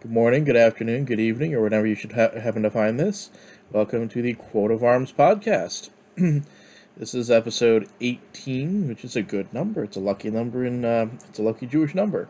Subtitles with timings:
[0.00, 3.30] Good morning, good afternoon, good evening, or whenever you should ha- happen to find this.
[3.72, 5.88] Welcome to the Quote of Arms podcast.
[6.16, 9.84] this is episode 18, which is a good number.
[9.84, 12.28] It's a lucky number, and uh, it's a lucky Jewish number.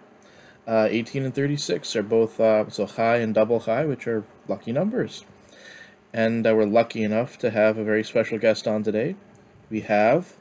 [0.66, 4.72] Uh, 18 and 36 are both uh, so high and double high, which are lucky
[4.72, 5.24] numbers.
[6.12, 9.17] And uh, we're lucky enough to have a very special guest on today.
[9.71, 10.35] We have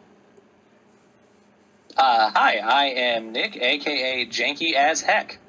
[1.98, 5.40] Uh, hi, I am Nick, aka Janky as Heck.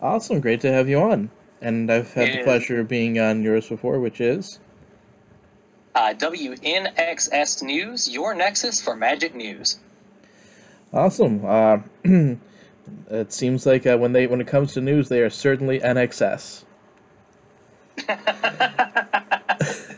[0.00, 1.30] Awesome, great to have you on.
[1.60, 4.58] And I've had the pleasure of being on yours before, which is
[5.94, 9.78] Uh, WNXS News, your nexus for magic news.
[10.92, 11.44] awesome.
[11.44, 11.78] Uh,
[13.10, 16.64] it seems like uh, when they when it comes to news, they are certainly NXS.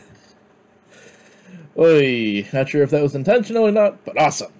[1.77, 4.51] Oy, not sure if that was intentional or not, but awesome.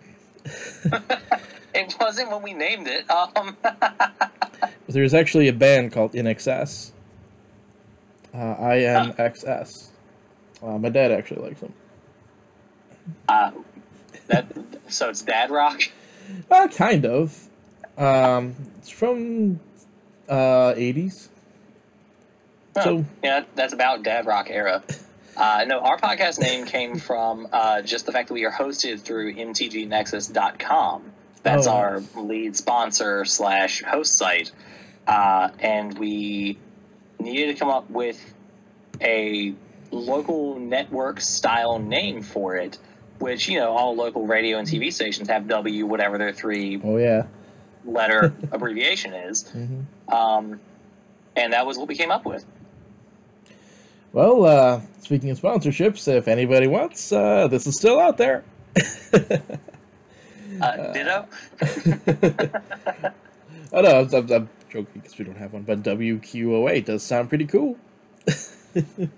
[1.79, 3.09] It wasn't when we named it.
[3.09, 3.55] Um,
[4.87, 6.91] There's actually a band called NXS.
[8.33, 9.87] Uh, INXS.
[10.61, 11.73] Uh, my dad actually likes them.
[13.29, 13.51] uh,
[14.27, 14.45] that
[14.89, 15.81] so it's Dad Rock.
[16.51, 17.47] Uh, kind of.
[17.97, 19.59] Um, it's from
[20.27, 21.29] uh, 80s.
[22.75, 22.83] Huh.
[22.83, 24.83] So- yeah, that's about Dad Rock era.
[25.37, 28.99] Uh, no, our podcast name came from uh, just the fact that we are hosted
[28.99, 31.11] through mtgnexus.com.
[31.43, 31.71] That's Oh.
[31.71, 34.51] our lead sponsor slash host site,
[35.07, 36.57] uh, and we
[37.19, 38.33] needed to come up with
[39.01, 39.53] a
[39.91, 42.77] local network style name for it.
[43.19, 46.97] Which you know, all local radio and TV stations have W, whatever their three Oh,
[46.97, 47.23] yeah.
[47.85, 49.81] letter abbreviation is, hmm
[50.13, 50.59] um,
[51.35, 52.45] and that was what we came up with.
[54.11, 58.43] Well, uh, speaking of sponsorships, if anybody wants, uh, this is still out there.
[60.61, 61.27] Uh, ditto.
[63.73, 67.45] oh no, I'm, I'm, joking because we don't have one, but WQOA does sound pretty
[67.45, 67.77] cool.
[68.73, 69.09] the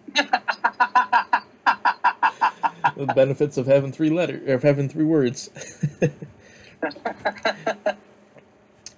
[3.16, 5.50] benefits of having three letter of having three words.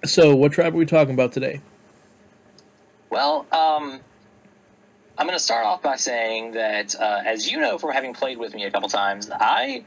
[0.04, 1.60] so, what tribe are we talking about today?
[3.10, 4.00] Well, um,
[5.16, 8.38] I'm going to start off by saying that, uh, as you know from having played
[8.38, 9.84] with me a couple times, I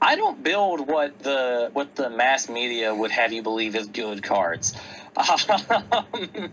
[0.00, 4.22] I don't build what the what the mass media would have you believe is good
[4.22, 4.74] cards.
[5.18, 6.50] Um,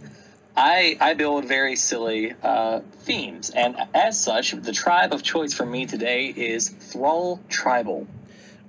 [0.57, 5.65] I I build very silly uh, themes, and as such, the tribe of choice for
[5.65, 8.07] me today is Thrall Tribal.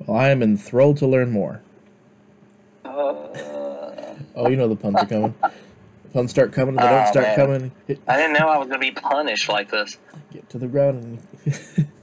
[0.04, 1.62] Well, I am enthralled to learn more.
[2.84, 5.34] Uh, Oh, you know the puns are coming.
[6.02, 7.36] The puns start coming, they don't Oh, start man.
[7.36, 7.72] coming.
[8.06, 9.96] I didn't know I was going to be punished like this.
[10.32, 11.88] get to the ground and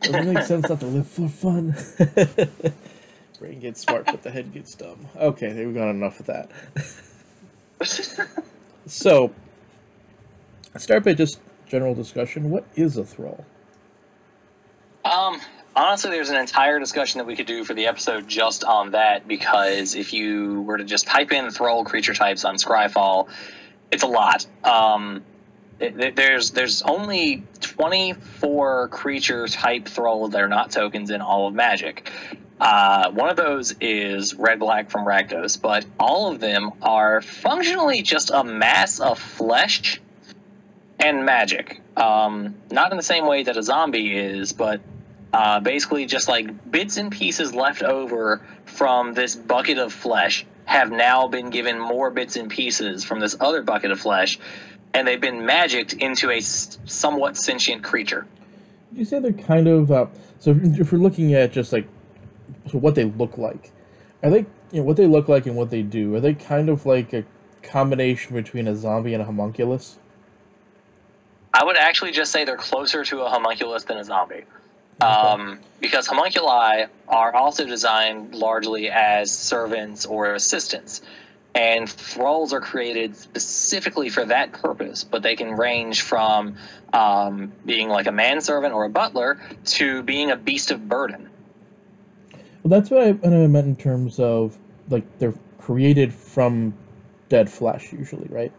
[0.00, 1.74] doesn't make sense not to live for fun.
[3.38, 5.06] Brain gets smart, but the head gets dumb.
[5.16, 6.50] Okay, we've gone enough of that.
[8.86, 9.32] So,
[10.74, 12.50] let's start by just general discussion.
[12.50, 13.44] What is a thrall?
[15.04, 15.40] Um,
[15.76, 19.28] honestly, there's an entire discussion that we could do for the episode just on that
[19.28, 23.28] because if you were to just type in thrall creature types on Scryfall,
[23.92, 24.44] it's a lot.
[24.64, 25.29] Um, it- it-
[25.80, 32.10] there's there's only 24 creature type thralls that are not tokens in all of Magic.
[32.60, 38.02] Uh, one of those is red black from Rakdos, but all of them are functionally
[38.02, 39.98] just a mass of flesh
[40.98, 41.80] and magic.
[41.96, 44.82] Um, not in the same way that a zombie is, but
[45.32, 50.92] uh, basically just like bits and pieces left over from this bucket of flesh have
[50.92, 54.38] now been given more bits and pieces from this other bucket of flesh,
[54.94, 58.26] and they've been magicked into a somewhat sentient creature.
[58.92, 60.06] You say they're kind of uh,
[60.38, 60.58] so?
[60.62, 61.86] If we're looking at just like
[62.70, 63.70] so what they look like,
[64.22, 66.14] are they you know what they look like and what they do?
[66.14, 67.24] Are they kind of like a
[67.62, 69.98] combination between a zombie and a homunculus?
[71.54, 74.44] I would actually just say they're closer to a homunculus than a zombie.
[75.00, 81.00] Um, because homunculi are also designed largely as servants or assistants.
[81.54, 86.54] And thralls are created specifically for that purpose, but they can range from
[86.92, 91.28] um, being like a manservant or a butler to being a beast of burden.
[92.62, 94.56] Well, that's what I, what I meant in terms of
[94.90, 96.74] like they're created from
[97.28, 98.52] dead flesh, usually, right?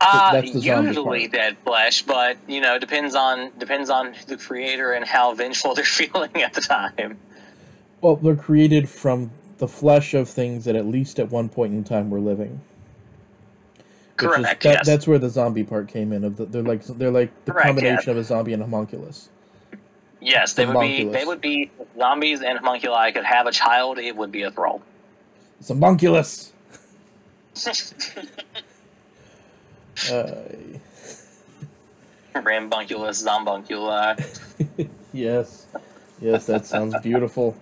[0.00, 1.32] Uh, that's usually part.
[1.32, 5.84] dead flesh, but you know depends on depends on the creator and how vengeful they're
[5.84, 7.18] feeling at the time.
[8.00, 11.84] Well, they're created from the flesh of things that at least at one point in
[11.84, 12.60] time were living.
[14.18, 14.62] Which is- Correct.
[14.62, 14.86] that- yes.
[14.86, 16.24] That's where the zombie part came in.
[16.24, 19.28] Of the, they're like they're like the Correct, combination of a zombie and a homunculus.
[20.20, 20.78] Yes, they would be.
[20.78, 21.14] Homunculus.
[21.16, 23.98] They would be zombies and homunculi could have a child.
[23.98, 24.80] It would be a thrall.
[25.60, 26.52] It's a homunculus.
[30.10, 30.32] Uh,
[32.34, 34.88] Rambunculus, Zombunculi.
[35.12, 35.66] yes,
[36.20, 37.54] yes, that sounds beautiful.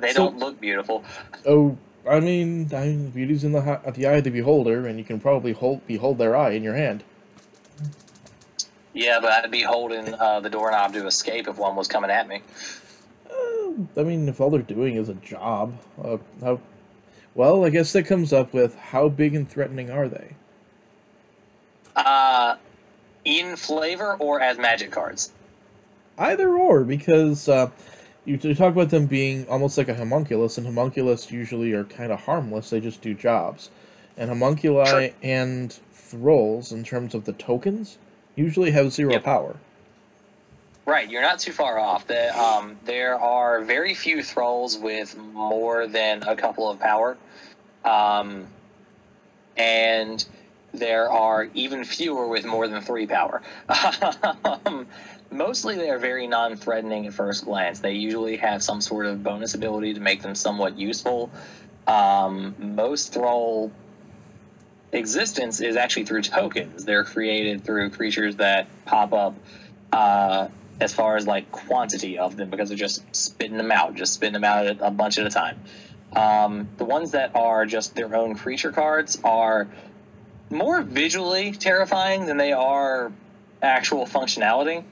[0.00, 1.04] They So- don't look beautiful.
[1.46, 1.76] Oh,
[2.08, 5.04] I mean, I mean, beauty's in the hi- the eye of the beholder, and you
[5.04, 7.02] can probably hold behold their eye in your hand.
[8.92, 12.28] Yeah, but I'd be holding uh, the doorknob to escape if one was coming at
[12.28, 12.42] me.
[13.30, 16.60] Uh, I mean, if all they're doing is a job, uh, how?
[17.34, 20.34] Well, I guess that comes up with how big and threatening are they?
[21.94, 22.56] Uh,
[23.24, 25.32] in flavor or as magic cards?
[26.18, 27.68] Either or, because uh,
[28.26, 32.20] you, talk about them being almost like a homunculus, and homunculus usually are kind of
[32.20, 32.70] harmless.
[32.70, 33.70] They just do jobs,
[34.16, 35.10] and homunculi Sure.
[35.22, 37.98] and thralls, in terms of the tokens,
[38.34, 39.24] usually have zero Yep.
[39.24, 39.56] power.
[40.84, 42.06] Right, you're not too far off.
[42.06, 47.16] The, um, there are very few thralls with more than a couple of power.
[47.84, 48.46] Um,
[49.56, 50.24] and
[50.72, 53.42] there are even fewer with more than three power.
[54.66, 54.86] um,
[55.30, 57.80] mostly they are very non threatening at first glance.
[57.80, 61.30] They usually have some sort of bonus ability to make them somewhat useful.
[61.86, 63.70] Um, most thrall
[64.92, 66.84] existence is actually through tokens.
[66.84, 69.34] They're created through creatures that pop up
[69.92, 70.48] uh,
[70.80, 74.34] as far as like quantity of them because they're just spitting them out, just spitting
[74.34, 75.60] them out a bunch at a time.
[76.14, 79.68] Um, the ones that are just their own creature cards are
[80.50, 83.12] more visually terrifying than they are
[83.62, 84.84] actual functionality.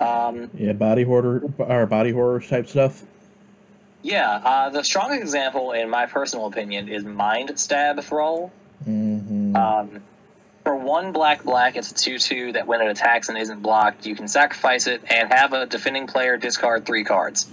[0.00, 3.02] Um, Yeah, body horror or body horror type stuff.
[4.02, 8.50] yeah, uh, the strongest example, in my personal opinion, is Mindstab Thrull.
[8.88, 9.56] Mm-hmm.
[9.56, 10.02] Um,
[10.64, 14.06] for one black black, it's a 2 2 that when it attacks and isn't blocked,
[14.06, 17.46] you can sacrifice it and have a defending player discard three cards.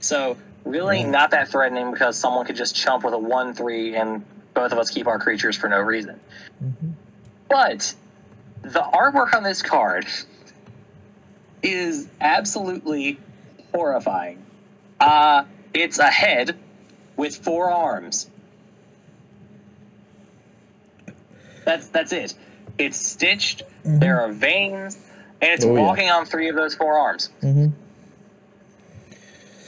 [0.00, 1.10] So, really Yeah.
[1.10, 4.24] not that threatening because someone could just chump with a 1 3 and
[4.54, 6.18] both of us keep our creatures for no reason.
[6.58, 6.90] hmm
[7.48, 7.94] But
[8.62, 10.06] the artwork on this card
[11.64, 13.18] is absolutely
[13.72, 14.44] horrifying.
[15.00, 16.56] Uh, it's a head
[17.16, 18.30] with four arms.
[21.64, 22.34] That's that's it.
[22.78, 23.62] It's stitched.
[23.84, 24.96] There are veins,
[25.40, 25.82] and it's Oh, yeah.
[25.82, 27.30] walking on three of those four arms.
[27.40, 27.66] hmm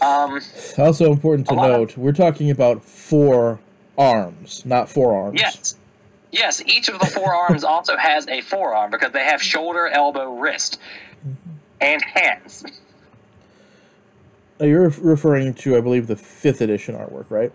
[0.03, 0.41] Um,
[0.79, 3.59] Also important to lot of- note, we're talking about four
[3.97, 5.41] arms, not forearms.
[5.41, 5.77] yes,
[6.33, 6.63] yes.
[6.67, 10.79] Each of the four arms also has a forearm because they have shoulder, elbow, wrist,
[11.81, 12.65] and hands.
[14.59, 17.53] Now, You're referring to, I believe, the fifth edition artwork, right?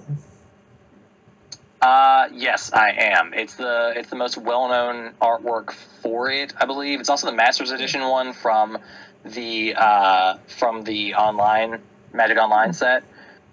[1.82, 3.34] Uh, yes, I am.
[3.34, 7.00] It's the it's the most well known artwork for it, I believe.
[7.00, 8.78] It's also the Masters Edition one from
[9.26, 11.82] the uh, from the online
[12.14, 13.04] Magic Online set.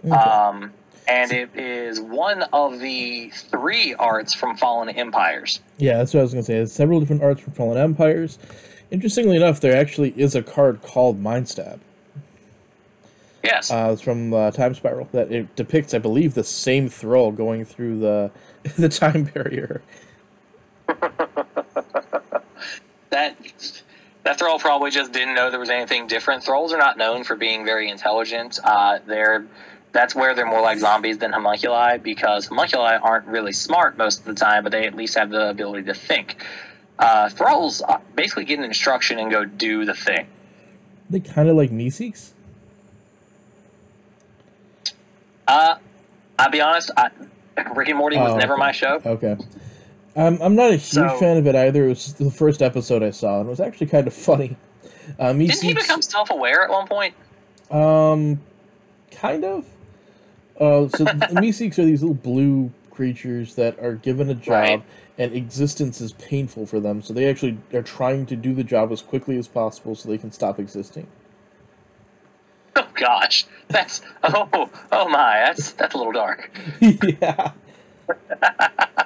[0.04, 0.14] Okay.
[0.14, 0.72] Um,
[1.08, 5.60] and it is one of the three arts from Fallen Empires.
[5.78, 6.54] yeah, that's what I was going to say.
[6.56, 8.38] There's several different arts from Fallen Empires.
[8.90, 11.80] Interestingly enough, there actually is a card called Mindstab.
[13.44, 13.70] Yes.
[13.70, 17.64] Uh, it's from uh, Time Spiral that it depicts, I believe, the same thrall going
[17.64, 18.30] through the
[18.76, 19.82] the time barrier.
[23.10, 23.36] that
[24.24, 26.42] that Thrall probably just didn't know there was anything different.
[26.42, 28.58] Thralls are not known for being very intelligent.
[28.62, 29.46] Uh, they're
[29.92, 34.26] that's where they're more like zombies than homunculi because homunculi aren't really smart most of
[34.26, 36.44] the time, but they at least have the ability to think.
[36.98, 40.26] Uh, Thralls uh, basically get an instruction and go do the thing.
[41.10, 42.30] They kind of like Meeseeks.
[45.46, 45.76] Uh,
[46.38, 47.10] I'll be honest, I,
[47.74, 48.60] Rick and Morty was Oh, never okay.
[48.60, 49.00] my show.
[49.04, 49.36] Okay.
[50.16, 51.84] Um, I'm not a huge So- fan of it either.
[51.86, 54.56] It was the first episode I saw, and it was actually kind of funny.
[55.18, 57.14] Uh, Didn't he become self-aware at one point?
[57.70, 58.40] um,
[59.10, 59.64] kind of.
[60.60, 64.82] Uh, so the Meeseeks are these little blue creatures that are given a job, Right.
[65.16, 67.00] and existence is painful for them.
[67.00, 70.18] So they actually are trying to do the job as quickly as possible so they
[70.18, 71.06] can stop existing.
[72.74, 76.50] Oh gosh, that's oh oh my, that's that's a little dark.
[76.80, 77.52] yeah.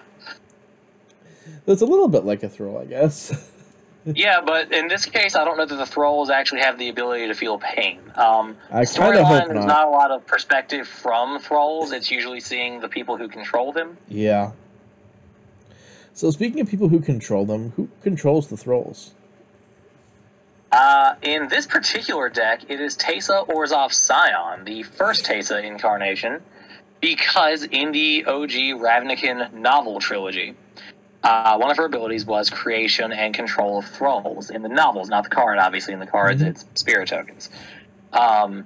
[1.67, 3.51] That's a little bit like a thrill, I guess.
[4.05, 7.29] Yeah, but in this case, I don't know that the thralls actually have the ability
[7.29, 8.01] to feel pain.
[8.17, 9.67] Um, I kinda hope storyline, there's not.
[9.67, 11.93] not a lot of perspective from thralls.
[11.93, 13.97] It's usually seeing the people who control them.
[14.09, 14.53] Yeah.
[16.15, 19.13] So speaking of people who control them, who controls the thralls?
[20.73, 26.41] Uh, in this particular deck, it is Teysa Orzhov Scion, the first Teysa incarnation,
[27.01, 30.55] because in the OG Ravnican novel trilogy,
[31.25, 34.51] uh, one of her abilities was creation and control of thralls.
[34.51, 35.95] In the novels, not the card, obviously.
[35.95, 36.49] In the cards, Mhm.
[36.49, 37.51] it's spirit tokens.
[38.13, 38.65] Um,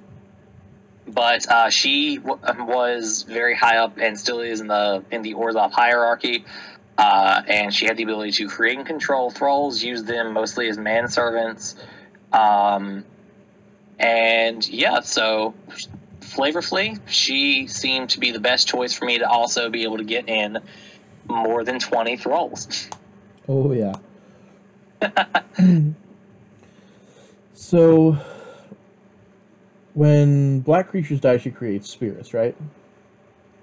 [1.08, 5.34] but uh, she w- was very high up and still is in the in the
[5.34, 6.44] Orzhov hierarchy.
[6.98, 10.78] Uh, and she had the ability to create and control thralls, use them mostly as
[10.78, 11.74] manservants.
[12.32, 13.04] Um,
[13.98, 15.52] and yeah, so
[16.20, 20.04] flavorfully, she seemed to be the best choice for me to also be able to
[20.04, 20.58] get in
[21.28, 22.88] more than 20 thralls.
[23.48, 23.94] Oh, yeah.
[27.54, 28.18] so,
[29.94, 32.56] when black creatures die, she creates spirits, right?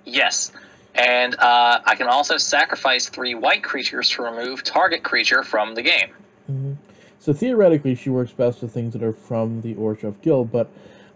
[0.05, 0.51] Yes.
[0.96, 5.82] And uh, I can also sacrifice three white creatures to remove target creature from the
[5.82, 6.10] game.
[6.51, 6.74] Mm-hmm.
[7.20, 10.70] So theoretically, she works best with things that are from the Orzhov Guild, but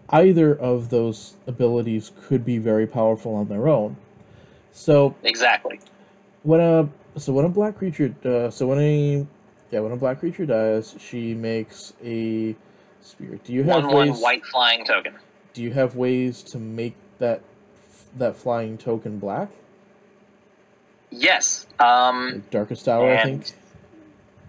[0.08, 3.96] either of those abilities could be very powerful on their own.
[4.72, 5.80] So exactly
[6.48, 6.88] when a
[7.20, 9.26] so when a black creature uh, so when a
[9.70, 12.56] yeah when a black creature dies, she makes a
[13.02, 13.44] spirit.
[13.44, 15.14] Do you have one ways, one white flying token?
[15.52, 17.42] Do you have ways to make that
[18.16, 19.50] that flying token black?
[21.10, 21.66] Yes.
[21.78, 23.52] Um, like Darkest Hour, I think.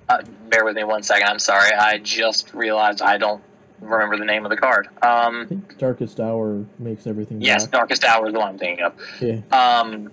[0.08, 1.28] Uh, bear with me one second.
[1.28, 1.72] I'm sorry.
[1.74, 3.44] I just realized I don't
[3.82, 4.88] remember the name of the card.
[5.02, 7.42] Um, I think Darkest Hour makes everything.
[7.42, 7.72] Yes, black.
[7.72, 8.94] Darkest Hour is the one I'm thinking of.
[9.22, 9.42] Yeah.
[9.52, 10.12] Um,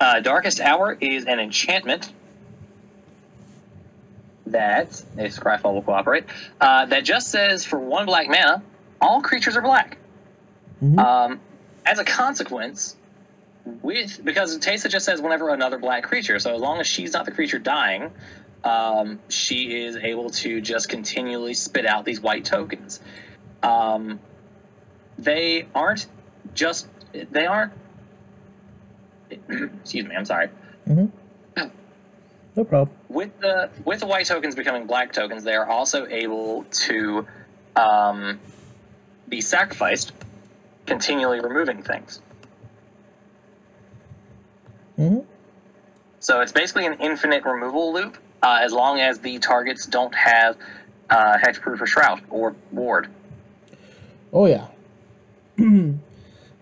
[0.00, 2.12] uh, Darkest Hour is an enchantment
[4.46, 6.24] that, if Scryfall will cooperate,
[6.60, 8.62] uh, that just says for one black mana,
[9.00, 9.98] all creatures are black.
[10.82, 10.98] Mm-hmm.
[10.98, 11.40] Um,
[11.84, 12.96] as a consequence,
[13.82, 17.24] with because Teysa just says whenever another black creature, so as long as she's not
[17.24, 18.10] the creature dying,
[18.64, 23.00] um, she is able to just continually spit out these white tokens.
[23.62, 24.20] Um,
[25.18, 26.06] they aren't
[26.54, 27.72] just they aren't.
[29.80, 30.14] excuse me.
[30.14, 30.48] I'm sorry.
[30.88, 31.06] Mm-hmm.
[32.56, 32.96] No problem.
[33.08, 37.26] With the with the white tokens becoming black tokens, they are also able to
[37.76, 38.40] um,
[39.28, 40.12] be sacrificed,
[40.86, 42.22] continually removing things.
[44.98, 45.20] Mm-hmm.
[46.20, 50.56] So it's basically an infinite removal loop, uh, as long as the targets don't have
[51.10, 53.08] uh, hexproof or shroud or ward.
[54.32, 54.66] Oh yeah.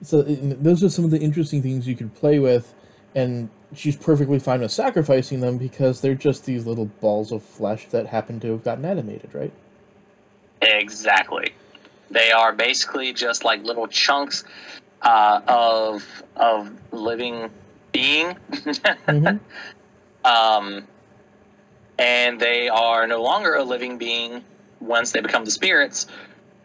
[0.05, 2.75] so those are some of the interesting things you could play with,
[3.15, 7.87] and she's perfectly fine with sacrificing them because they're just these little balls of flesh
[7.87, 9.53] that happen to have gotten animated, right?
[10.63, 11.53] Exactly.
[12.11, 14.45] They are basically just like little chunks
[15.03, 17.51] uh, of of living
[17.93, 18.37] being.
[18.51, 19.37] mm-hmm.
[20.25, 20.87] um,
[21.99, 24.45] and they are no longer a living being
[24.81, 26.07] once they become the spirits.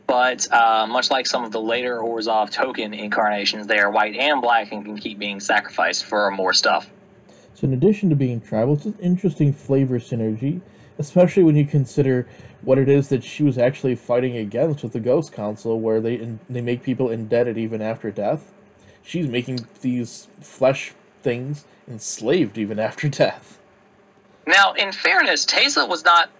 [0.09, 4.41] But uh, much like some of the later Orzhov token incarnations, they are white and
[4.41, 6.89] black and can keep being sacrificed for more stuff.
[7.53, 10.61] So, in addition to being tribal, it's an interesting flavor synergy,
[10.97, 12.27] especially when you consider
[12.63, 16.15] what it is that she was actually fighting against with the Ghost Council, where they
[16.15, 18.51] in, they make people indebted even after death.
[19.03, 23.59] She's making these flesh things enslaved even after death.
[24.47, 26.31] Now, in fairness, Teysa was not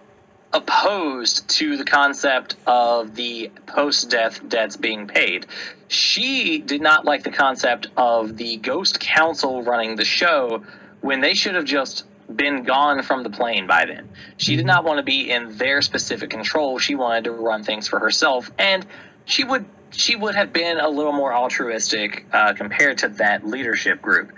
[0.52, 5.46] opposed to the concept of the post-death debts being paid.
[5.88, 10.62] She did not like the concept of the Ghost Council running the show
[11.00, 12.04] when they should have just
[12.34, 14.08] been gone from the plane by then.
[14.36, 16.78] She did not want to be in their specific control.
[16.78, 18.86] She wanted to run things for herself, and
[19.24, 24.00] she would she would have been a little more altruistic uh, compared to that leadership
[24.00, 24.30] group.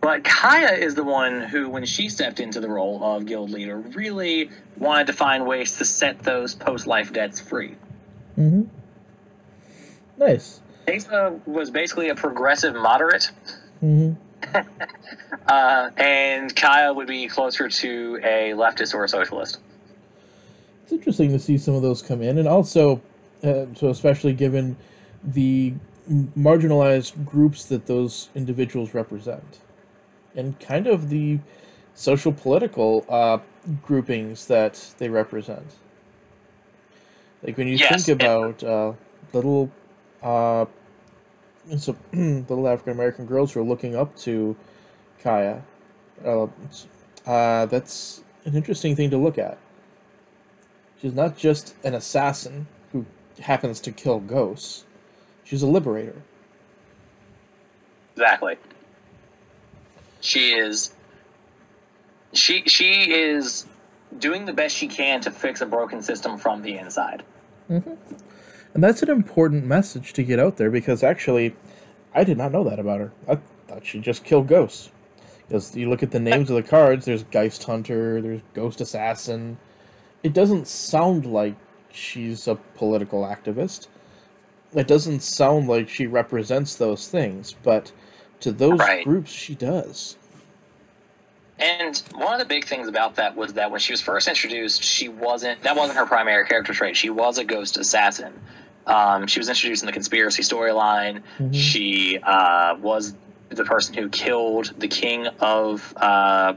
[0.00, 3.76] But Kaya is the one who, when she stepped into the role of guild leader,
[3.78, 7.76] really wanted to find ways to set those post life debts free.
[8.38, 8.62] Mm-hmm.
[10.16, 10.60] Nice.
[10.86, 13.30] Teysa was basically a progressive moderate.
[13.82, 14.14] Mm-hmm.
[15.46, 19.58] uh, and Kaya would be closer to a leftist or a socialist.
[20.82, 23.02] It's interesting to see some of those come in, and also,
[23.44, 24.78] uh, so especially given
[25.22, 25.74] the
[26.10, 29.60] marginalized groups that those individuals represent
[30.34, 31.38] and kind of the
[31.94, 33.38] social political uh,
[33.82, 35.74] groupings that they represent.
[37.42, 38.92] Like when you yes, think about uh,
[39.32, 39.70] little,
[40.22, 40.66] uh,
[41.78, 44.56] so little African American girls who are looking up to
[45.22, 45.62] Kaya,
[46.24, 46.46] uh,
[47.26, 49.58] uh, that's an interesting thing to look at.
[51.00, 53.06] She's not just an assassin who
[53.40, 54.84] happens to kill ghosts.
[55.44, 56.22] She's a liberator.
[58.12, 58.58] Exactly
[60.20, 60.92] she is
[62.32, 63.66] she she is
[64.18, 67.22] doing the best she can to fix a broken system from the inside.
[67.68, 67.94] Mm-hmm.
[68.74, 71.54] And that's an important message to get out there because actually,
[72.14, 73.12] I did not know that about her.
[73.28, 74.90] I thought she just killed ghosts.
[75.46, 79.58] Because you look at the names of the cards, there's Geist Hunter, there's Ghost Assassin.
[80.22, 81.56] It doesn't sound like
[81.90, 83.88] she's a political activist.
[84.72, 87.90] it doesn't sound like she represents those things, but
[88.40, 89.04] to those Right.
[89.04, 90.16] groups, she does.
[91.58, 94.82] And one of the big things about that was that when she was first introduced,
[94.82, 96.96] she wasn't that wasn't her primary character trait.
[96.96, 98.32] She was a ghost assassin.
[98.86, 101.20] Um, she was introduced in the conspiracy storyline.
[101.38, 101.54] Mhm.
[101.54, 103.14] She uh, was
[103.50, 106.54] the person who killed the king of uh,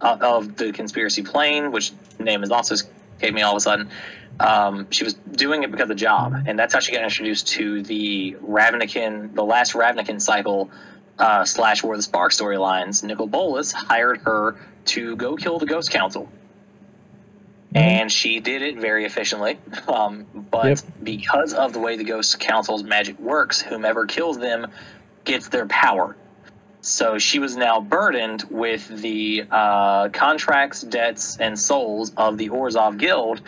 [0.00, 1.90] uh, of the conspiracy plane, which
[2.20, 3.88] name is also escaped me all of a sudden.
[4.38, 7.82] Um, she was doing it because of job, and that's how she got introduced to
[7.82, 10.70] the Ravnican, the last Ravnican cycle
[11.18, 13.02] uh, slash War of the Spark storylines.
[13.02, 16.28] Nicol Bolas hired her to go kill the Ghost Council,
[17.74, 19.58] and she did it very efficiently.
[19.88, 20.78] Um, but Yep.
[21.04, 24.66] because of the way the Ghost Council's magic works, whomever kills them
[25.24, 26.16] gets their power.
[26.80, 32.98] So she was now burdened with the uh, contracts, debts, and souls of the Orzhov
[32.98, 33.40] Guild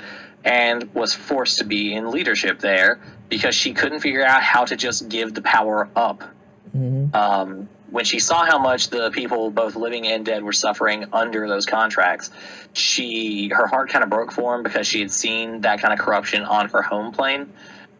[0.44, 4.76] and was forced to be in leadership there because she couldn't figure out how to
[4.76, 6.22] just give the power up.
[6.72, 11.06] hmm Um, when she saw how much the people, both living and dead, were suffering
[11.12, 12.30] under those contracts,
[12.74, 15.98] she her heart kind of broke for him because she had seen that kind of
[15.98, 17.50] corruption on her home plane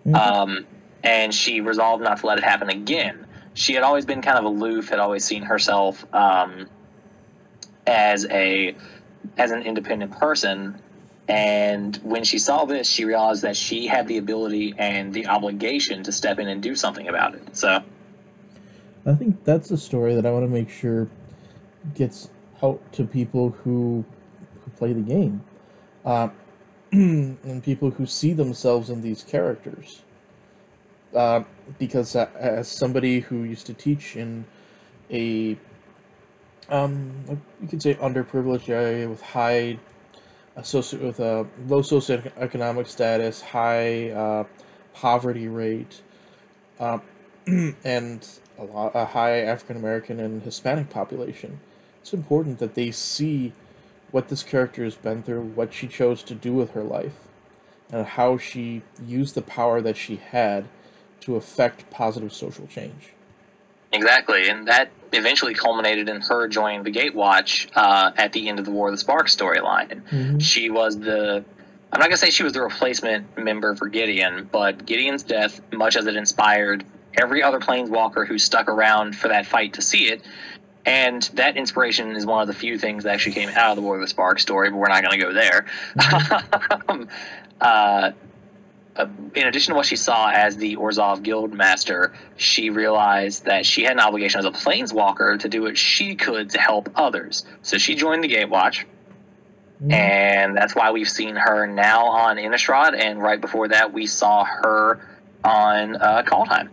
[0.07, 0.17] Mhm.
[0.17, 0.67] um,
[1.05, 3.27] and she resolved not to let it happen again.
[3.55, 6.69] She had always been kind of aloof, had always seen herself um,
[7.87, 8.75] as a
[9.39, 10.81] as an independent person.
[11.29, 16.03] And when she saw this, she realized that she had the ability and the obligation
[16.05, 17.57] to step in and do something about it.
[17.57, 17.83] So,
[19.05, 21.09] I think that's a story that I want to make sure
[21.95, 22.31] gets
[22.63, 24.05] out to people who
[24.65, 25.43] who play the game,
[26.05, 26.29] uh,
[26.93, 30.03] and people who see themselves in these characters.
[31.15, 31.43] Uh,
[31.79, 34.45] because uh, as somebody who used to teach in
[35.11, 35.57] a,
[36.69, 39.79] um, you could say underprivileged area with high,
[40.59, 44.45] associ- with a low socioeconomic status, high uh,
[44.95, 46.03] poverty rate,
[46.81, 46.99] uh,
[47.85, 51.61] and a, lot, a high African American and Hispanic population,
[52.01, 53.53] it's important that they see
[54.11, 57.15] what this character has been through, what she chose to do with her life,
[57.93, 60.67] and how she used the power that she had
[61.21, 63.13] to affect positive social change.
[63.93, 64.49] exactly.
[64.49, 68.71] And that eventually culminated in her joining the Gatewatch uh, at the end of the
[68.71, 70.03] War of the Spark storyline.
[70.11, 70.39] Mm-hmm.
[70.39, 71.45] She was the.
[71.91, 75.97] I'm not gonna say she was the replacement member for Gideon, but Gideon's death, much
[75.97, 80.23] as it inspired every other planeswalker who stuck around for that fight to see it,
[80.85, 83.83] and that inspiration is one of the few things that actually came out of the
[83.83, 84.71] War of the Spark story.
[84.71, 85.67] But we're not gonna go there.
[86.89, 87.09] um,
[87.61, 88.13] uh,
[88.99, 93.65] uh, in addition to what she saw as the Orzhov Guild Master, she realized that
[93.65, 97.45] she had an obligation as a planeswalker to do what she could to help others.
[97.63, 98.85] So she joined the Gatewatch
[99.91, 104.45] and that's why we've seen her now on Innistrad, and right before that, we saw
[104.45, 105.01] her
[105.45, 106.69] on uh, Kaldheim.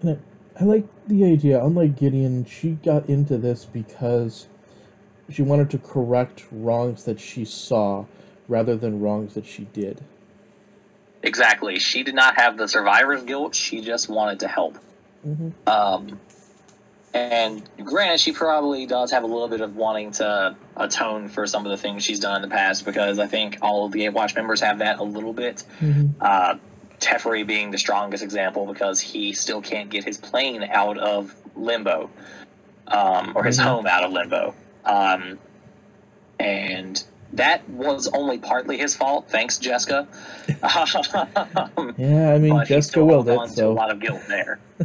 [0.00, 0.18] And
[0.58, 1.62] I, I like the idea.
[1.62, 4.46] Unlike Gideon, she got into this because
[5.28, 8.06] she wanted to correct wrongs that she saw
[8.48, 10.02] rather than wrongs that she did.
[11.26, 11.78] Exactly.
[11.80, 13.54] She did not have the survivor's guilt.
[13.54, 14.78] She just wanted to help.
[15.26, 15.50] Mm-hmm.
[15.68, 16.20] Um,
[17.12, 21.64] and granted, she probably does have a little bit of wanting to atone for some
[21.66, 24.36] of the things she's done in the past, because I think all of the Watch
[24.36, 25.64] members have that a little bit.
[25.80, 26.20] Mm-hmm.
[26.20, 26.54] Uh,
[27.00, 32.08] Teferi being the strongest example because he still can't get his plane out of limbo,
[32.86, 33.64] um, or his Mhm.
[33.64, 34.54] home out of limbo.
[34.84, 35.38] Um,
[36.38, 37.02] and
[37.36, 40.08] that was only partly his fault, thanks, Jessica.
[41.96, 44.58] Yeah, I mean, Jessica willed it, to a lot of guilt there.
[44.80, 44.84] uh,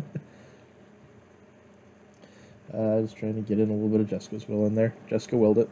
[2.74, 4.94] I was trying to get in a little bit of Jessica's will in there.
[5.10, 5.70] Jessica willed it.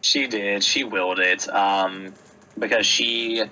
[0.00, 0.64] She did.
[0.64, 2.12] She willed it um,
[2.58, 3.42] because she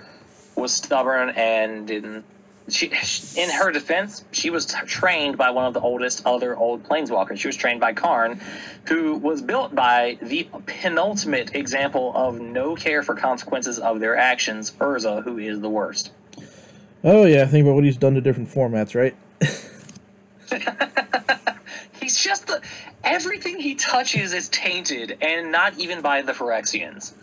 [0.55, 2.25] was stubborn and didn't.
[2.69, 2.87] She,
[3.35, 7.37] in her defense, she was t- trained by one of the oldest other old planeswalkers.
[7.37, 8.39] She was trained by Karn,
[8.85, 14.71] who was built by the penultimate example of no care for consequences of their actions,
[14.79, 16.11] Urza, who is the worst.
[17.03, 19.15] Oh yeah, think about what he's done to different formats, right?
[21.99, 22.61] He's just the
[23.03, 27.13] everything he touches is tainted, and not even by the Phyrexians.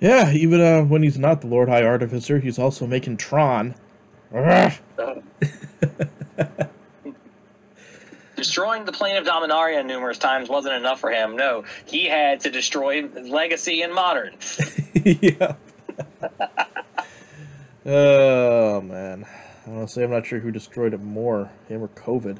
[0.00, 3.74] Yeah, even uh, when he's not the Lord High Artificer, he's also making Tron.
[8.36, 11.34] Destroying the plane of Dominaria numerous times wasn't enough for him.
[11.36, 14.34] No, he had to destroy Legacy and Modern.
[15.04, 15.54] yeah.
[17.86, 19.26] oh man,
[19.66, 22.38] honestly, I'm not sure who destroyed it more, him or COVID.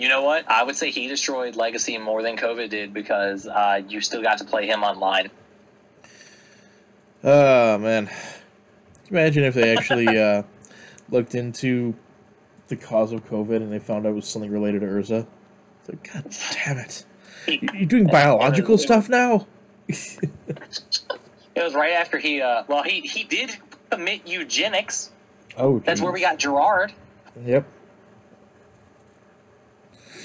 [0.00, 0.50] You know what?
[0.50, 4.38] I would say he destroyed Legacy more than COVID did because uh, you still got
[4.38, 5.30] to play him online.
[7.22, 8.08] Oh man,
[9.10, 10.42] Imagine if they actually uh,
[11.10, 11.94] looked into
[12.68, 15.26] the cause of COVID and they found out it was something related to Urza.
[15.80, 17.04] It's like, God damn it!
[17.48, 19.46] You- You're doing biological stuff now.
[21.56, 22.40] It was right after he.
[22.40, 23.50] Uh, well, he he did
[23.90, 25.10] commit eugenics.
[25.58, 26.92] Oh, That's where we got Gerard.
[27.44, 27.66] Yep.
[30.04, 30.16] And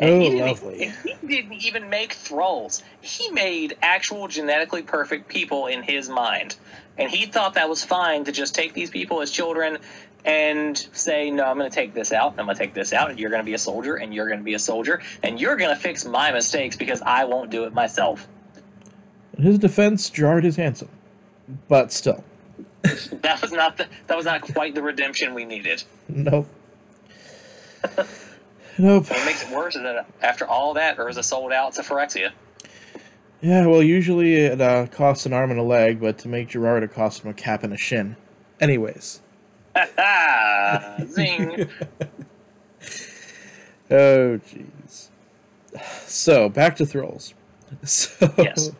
[0.00, 0.92] Oh, he lovely.
[1.04, 2.82] he didn't even make thralls.
[3.00, 6.56] He made actual genetically perfect people in his mind.
[6.96, 9.78] And he thought that was fine to just take these people as children
[10.24, 12.92] and say, no, I'm going to take this out, and I'm going to take this
[12.92, 15.00] out, and you're going to be a soldier, and you're going to be a soldier,
[15.22, 18.26] and you're going to fix my mistakes because I won't do it myself.
[19.36, 20.88] In his defense, Gerard is handsome,
[21.68, 22.24] but still,
[23.22, 25.82] That was not the, that was not quite the redemption we needed.
[26.08, 26.48] nope.
[28.78, 29.10] Nope.
[29.10, 32.32] What makes it worse is that after all that, Urza sold out to Phyrexia.
[33.40, 36.82] Yeah, well, usually it uh, costs an arm and a leg, but to make Gerard,
[36.82, 38.16] it costs him a cap and a shin.
[38.60, 39.20] Anyways.
[39.76, 41.68] Zing.
[43.90, 45.08] Oh, jeez.
[46.04, 47.34] So, back to Thralls.
[47.84, 48.70] So, Yes.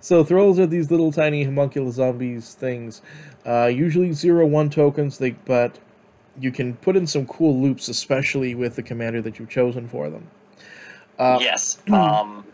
[0.00, 3.02] So, Thralls are these little tiny homunculus zombies things.
[3.44, 5.78] Uh, usually zero one tokens, they, but
[6.40, 10.10] you can put in some cool loops, especially with the commander that you've chosen for
[10.10, 10.26] them.
[11.18, 11.78] Uh, yes.
[11.92, 12.44] Um,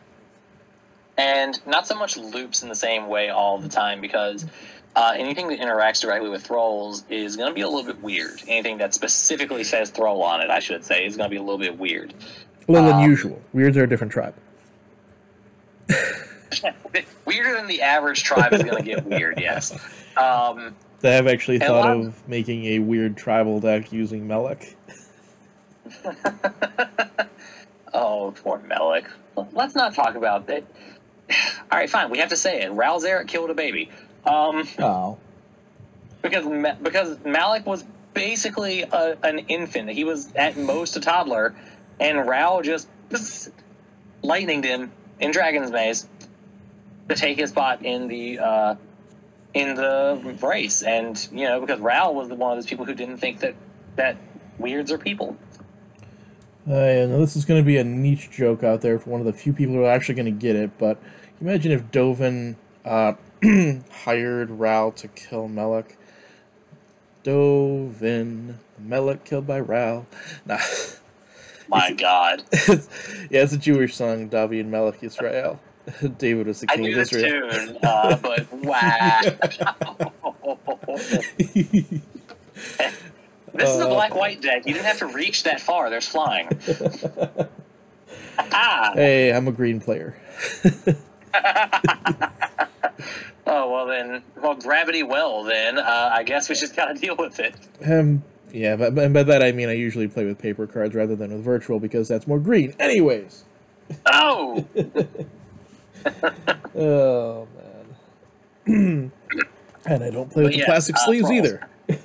[1.16, 4.46] and not so much loops in the same way all the time because
[4.94, 8.40] uh, anything that interacts directly with thralls is going to be a little bit weird.
[8.46, 11.42] Anything that specifically says thrall on it, I should say, is going to be a
[11.42, 12.14] little bit weird.
[12.68, 13.42] A little Um, unusual.
[13.52, 14.34] Weirds are a different tribe.
[17.24, 19.76] Weirder than the average tribe is going to get weird, yes.
[20.16, 24.76] Um, They have actually thought lot of- making a weird tribal deck using Melek.
[27.94, 29.04] oh, poor Melek.
[29.52, 30.64] Let's not talk about that.
[31.70, 32.10] All right, fine.
[32.10, 32.72] We have to say it.
[32.72, 33.90] Ral Zarek killed a baby.
[34.26, 35.18] Um, Oh.
[36.22, 36.44] because
[36.82, 37.84] because Melek was
[38.14, 39.90] basically a, an infant.
[39.90, 41.54] He was at most a toddler,
[42.00, 42.88] and Ral just
[44.24, 46.08] lightninged him in Dragon's Maze
[47.08, 48.74] to take his spot in the uh,
[49.54, 50.82] in the race.
[50.82, 53.54] And you know, because Ral was the one of those people who didn't think that
[53.96, 54.16] that
[54.58, 55.36] weirds are people.
[56.68, 59.26] Uh, yeah, this is going to be a niche joke out there for one of
[59.26, 61.00] the few people who are actually going to get it, but
[61.40, 63.14] imagine if Dovin uh,
[64.04, 65.96] hired Ral to kill Melek.
[67.24, 70.06] Dovin, Melek killed by Ral.
[70.44, 70.58] Nah.
[71.68, 75.60] My God, yeah, it's a Jewish song, Davi and Melech Israel.
[76.18, 79.20] David was the I king knew of the tune, uh, but wow.
[83.54, 84.66] This is a Uh, black white deck.
[84.66, 85.90] You didn't have to reach that far.
[85.90, 86.48] There's flying.
[88.38, 88.92] ah.
[88.94, 90.16] hey, I'm a green player.
[93.48, 94.22] Oh well then.
[94.42, 95.78] Well, gravity well then.
[95.78, 97.54] Uh, I guess we just gotta deal with it.
[97.84, 98.22] Um,
[98.52, 101.32] yeah, but, but by that I mean I usually play with paper cards rather than
[101.32, 102.74] with virtual because that's more green.
[102.78, 103.44] Anyways.
[104.04, 104.66] Oh.
[106.74, 107.48] Oh
[108.66, 109.12] man.
[109.86, 111.68] and I don't play with But the plastic uh, sleeves either.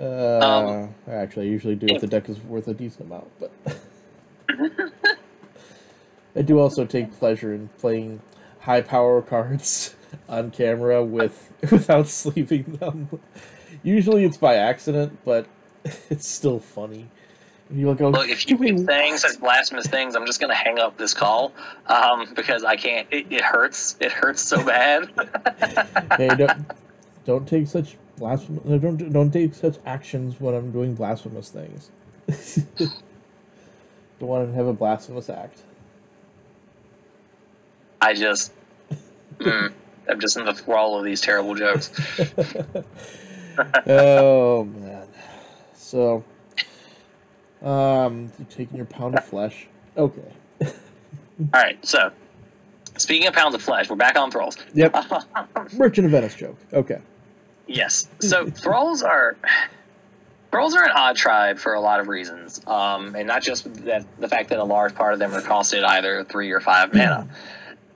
[0.00, 3.52] uh, Um, actually, I usually do if the deck is worth a decent amount, but
[6.36, 8.20] I do also take pleasure in playing
[8.60, 9.94] high power cards
[10.28, 13.20] on camera with without sleeving them.
[13.82, 15.46] Usually it's by accident, but
[16.10, 17.08] it's still funny.
[17.74, 20.54] And you go, Look, if you "Doing keep saying such blasphemous things, I'm just gonna
[20.54, 21.52] hang up this call
[21.88, 23.08] um, because I can't.
[23.10, 23.96] It, it hurts.
[23.98, 25.10] It hurts so bad.
[26.16, 26.70] hey, don't,
[27.24, 28.80] don't take such blasphemous.
[28.80, 31.90] Don't don't take such actions when I'm doing blasphemous things.
[34.20, 35.58] don't want to have a blasphemous act.
[38.00, 38.52] I just.
[39.38, 39.72] Mm,
[40.08, 41.90] I'm just in the thrall of these terrible jokes.
[43.88, 45.08] oh man.
[45.74, 46.22] So,
[47.64, 49.66] um, taking your pound of flesh.
[49.96, 50.32] Okay.
[50.62, 50.70] All
[51.52, 51.84] right.
[51.84, 52.10] So,
[52.96, 54.56] speaking of pounds of flesh, we're back on thralls.
[54.74, 54.94] Yep.
[55.72, 56.56] Merchant of Venice joke.
[56.72, 57.00] Okay.
[57.66, 58.08] Yes.
[58.20, 59.36] So thralls are
[60.50, 64.04] thralls are an odd tribe for a lot of reasons, um, and not just that
[64.20, 67.28] the fact that a large part of them are costed either three or five mana.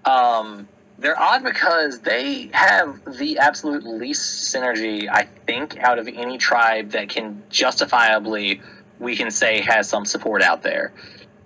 [0.04, 0.66] Um,
[0.98, 6.90] they're odd because they have the absolute least synergy, I think, out of any tribe
[6.90, 8.60] that can justifiably
[8.98, 10.92] we can say has some support out there.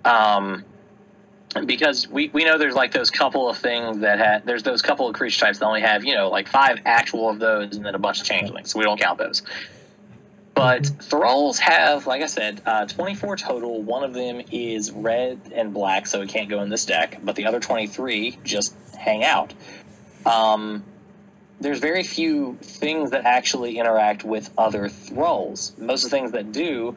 [0.05, 0.63] Um,
[1.65, 5.07] because we, we know there's like those couple of things that have there's those couple
[5.07, 7.93] of creature types that only have you know like five actual of those and then
[7.93, 9.43] a bunch of changelings so we don't count those
[10.55, 15.75] but thralls have like i said uh, 24 total one of them is red and
[15.75, 19.53] black so it can't go in this deck but the other 23 just hang out
[20.25, 20.83] um,
[21.59, 25.73] there's very few things that actually interact with other thralls.
[25.77, 26.95] Most of the things that do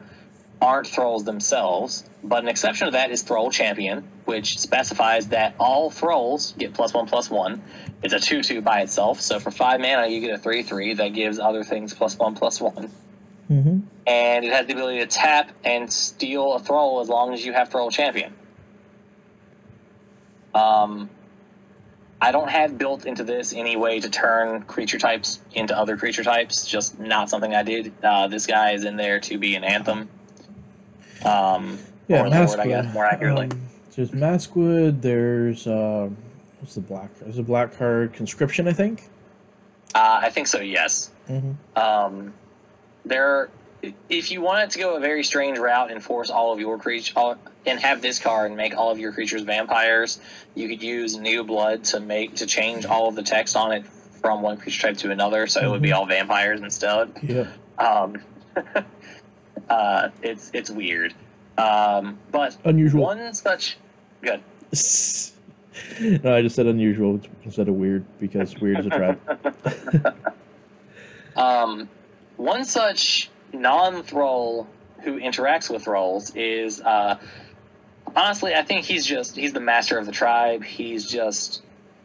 [0.61, 5.89] aren't thralls themselves, but an exception to that is Thrull Champion, which specifies that all
[5.89, 7.61] thralls get plus one plus one.
[8.03, 10.93] It's a two two by itself, so for five mana you get a three three
[10.95, 12.91] that gives other things plus one plus one.
[13.49, 13.79] Mm-hmm.
[14.07, 17.53] And it has the ability to tap and steal a thrall as long as you
[17.53, 18.33] have Thrull Champion.
[20.53, 21.09] Um,
[22.19, 26.23] I don't have built into this any way to turn creature types into other creature
[26.23, 26.65] types.
[26.65, 27.93] Just not something I did.
[28.03, 30.09] Uh, this guy is in there to be an anthem.
[31.25, 32.67] Um, Yeah, or Lord, I Maskwood.
[32.67, 33.45] guess, more accurately.
[33.51, 33.61] Um,
[33.95, 35.01] there's Maskwood.
[35.01, 36.09] There's uh,
[36.59, 37.09] what's the black?
[37.19, 38.13] There's a black card.
[38.13, 39.03] Conscription, I think.
[39.95, 40.59] uh, I think so.
[40.59, 41.11] Yes.
[41.29, 41.79] Mm-hmm.
[41.79, 42.33] Um,
[43.05, 43.49] there,
[44.09, 47.13] if you wanted to go a very strange route and force all of your creatures
[47.15, 50.19] all and have this card and make all of your creatures vampires,
[50.55, 53.85] you could use new blood to make to change all of the text on it
[54.21, 57.11] from one creature type to another, so it would be all vampires instead.
[57.23, 57.47] Yep.
[57.77, 58.21] Um,
[59.69, 61.13] uh, it's it's weird,
[61.57, 63.03] um, but Unusual.
[63.03, 63.77] one such
[64.21, 64.41] good.
[66.23, 70.15] no, I just said unusual instead of weird because weird is a trap.
[71.35, 71.87] Um,
[72.37, 74.67] one such non-thrall
[75.03, 77.19] who interacts with thralls is uh,
[78.15, 80.63] honestly, I think he's just he's the master of the tribe.
[80.63, 81.61] He's just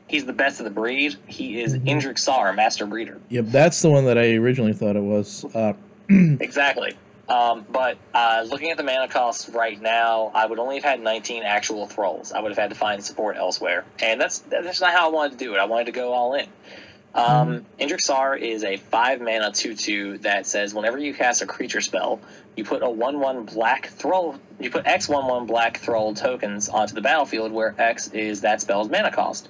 [0.06, 1.16] he's the best of the breed.
[1.26, 1.86] He is Mhm.
[1.86, 3.18] Endrek Sahr, master breeder.
[3.30, 5.46] Yep, that's the one that I originally thought it was.
[5.54, 5.72] Uh,
[6.40, 6.92] Exactly.
[7.28, 11.00] Um, but uh, looking at the mana costs right now, I would only have had
[11.00, 12.32] 19 actual thralls.
[12.32, 15.38] I would have had to find support elsewhere, and that's that's not how I wanted
[15.38, 15.58] to do it.
[15.58, 16.46] I wanted to go all in.
[17.14, 21.46] Um, Endrek Sahr is a five mana two two that says whenever you cast a
[21.46, 22.20] creature spell,
[22.56, 24.36] you put a one one black thrall.
[24.58, 28.60] You put X one one black thrall tokens onto the battlefield, where X is that
[28.60, 29.48] spell's mana cost.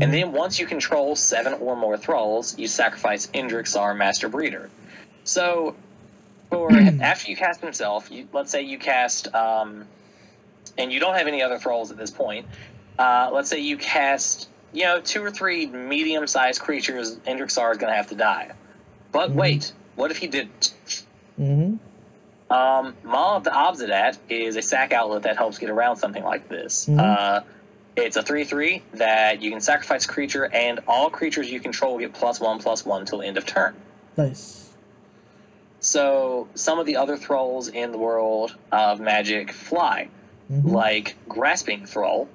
[0.00, 4.68] And then once you control seven or more thralls, you sacrifice Endrek Sahr, Master Breeder.
[5.22, 5.76] So,
[6.54, 9.86] for after you cast himself, you, let's say you cast, um,
[10.78, 12.46] and you don't have any other thralls at this point.
[12.98, 17.16] Uh, let's say you cast, you know, two or three medium-sized creatures.
[17.26, 18.50] Endrek Sahr is going to have to die.
[19.12, 19.34] But Mhm.
[19.34, 20.74] wait, what if he didn't?
[21.40, 21.74] Mm-hmm.
[22.52, 26.48] Um, Maw of the Obzedat is a sack outlet that helps get around something like
[26.48, 26.86] this.
[26.88, 27.00] Mhm.
[27.00, 27.40] Uh,
[27.96, 31.98] it's a 3 3 that you can sacrifice a creature, and all creatures you control
[31.98, 33.74] get plus 1 plus 1 till end of turn.
[34.16, 34.63] Nice.
[35.84, 40.08] So, some of the other thralls in the world of Magic fly,
[40.50, 40.72] Mhm.
[40.72, 42.26] like Grasping Thrall,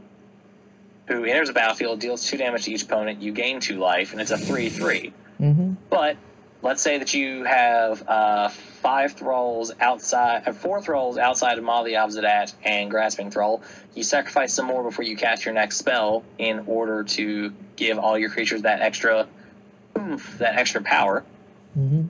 [1.08, 4.22] who enters a battlefield, deals 2 damage to each opponent, you gain 2 life, and
[4.22, 5.12] it's a 3 3.
[5.42, 5.78] Mhm.
[5.90, 6.18] But
[6.62, 11.82] let's say that you have uh, five thralls outside, uh, four thralls outside of Maw
[11.82, 13.64] the Obzedat and Grasping Thrall.
[13.96, 18.16] You sacrifice some more before you cast your next spell in order to give all
[18.16, 19.26] your creatures that extra,
[19.98, 21.24] oomph, that extra power.
[21.76, 22.10] Mhm.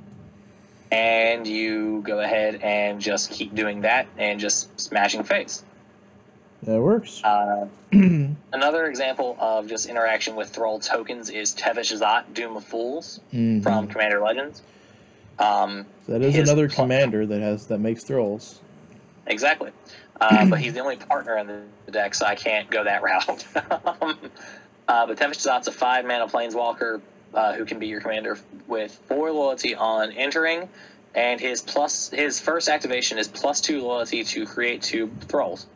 [0.92, 5.64] And you go ahead and just keep doing that and just smashing face.
[6.64, 7.24] That works.
[7.24, 7.68] Uh,
[8.54, 13.62] another example of just interaction with thrall tokens is Tevesh Szat, Doom of Fools Mhm.
[13.62, 14.62] from Commander Legends.
[15.38, 18.60] Um, that is another pl- commander that has that makes thralls.
[19.28, 19.72] Exactly.
[20.20, 21.48] Uh, but he's the only partner in
[21.86, 23.46] the deck, so I can't go that route.
[24.02, 24.18] um,
[24.88, 27.00] uh, but Tevesh Szat's a five mana planeswalker
[27.34, 28.38] uh, who can be your commander
[28.68, 30.68] with four loyalty on entering,
[31.16, 35.68] and his plus his first activation is plus two loyalty to create two thralls.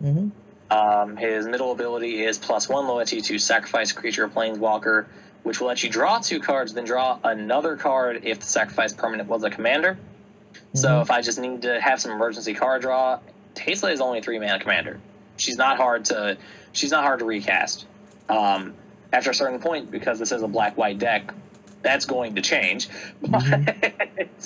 [0.00, 0.28] hmm
[0.70, 5.06] Um, his middle ability is plus one loyalty to sacrifice creature planeswalker,
[5.44, 9.28] which will let you draw two cards, then draw another card if the sacrifice permanent
[9.28, 9.96] was a commander.
[10.74, 11.02] So Mhm.
[11.02, 13.18] if I just need to have some emergency card draw,
[13.54, 14.98] Tasla is only a three mana commander.
[15.36, 16.36] She's not hard to
[16.72, 17.86] she's not hard to recast.
[18.28, 18.74] Um,
[19.16, 21.32] after a certain point, because this is a black white deck,
[21.82, 22.88] that's going to change.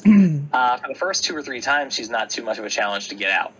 [0.03, 2.71] But uh, for the first two or three times, she's not too much of a
[2.71, 3.53] challenge to get out.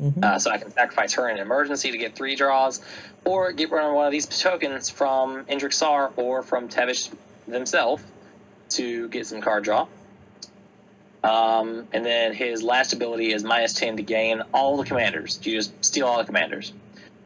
[0.00, 0.24] Mhm.
[0.24, 2.80] Uh, so I can sacrifice her in an emergency to get three draws,
[3.24, 7.10] or get rid of one of these tokens from Endrek Sahr or from Tevesh
[7.46, 8.02] themselves
[8.70, 9.86] to get some card draw.
[11.22, 15.38] Um, and then his last ability is minus 10 to gain all the commanders.
[15.44, 16.72] You just steal all the commanders.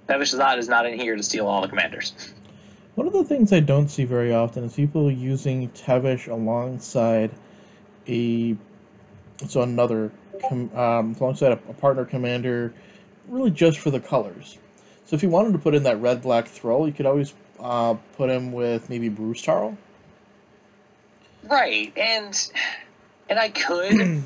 [0.08, 2.12] Tevesh Szat is not in here to steal all the commanders.
[2.96, 7.30] One of the things I don't see very often is people using Tavish alongside
[8.08, 8.56] a
[9.46, 10.10] so another
[10.48, 12.72] com, um, alongside a, a partner commander,
[13.28, 14.56] really just for the colors.
[15.04, 17.96] So if you wanted to put in that red black thrall, you could always uh,
[18.16, 19.76] put him with maybe Bruse Tarl.
[21.44, 22.50] Right, and
[23.28, 24.22] and I could,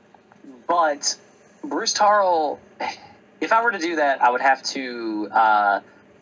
[0.66, 1.14] but
[1.62, 2.58] Bruse Tarl,
[3.42, 5.80] if I were to do that, I would have to uh,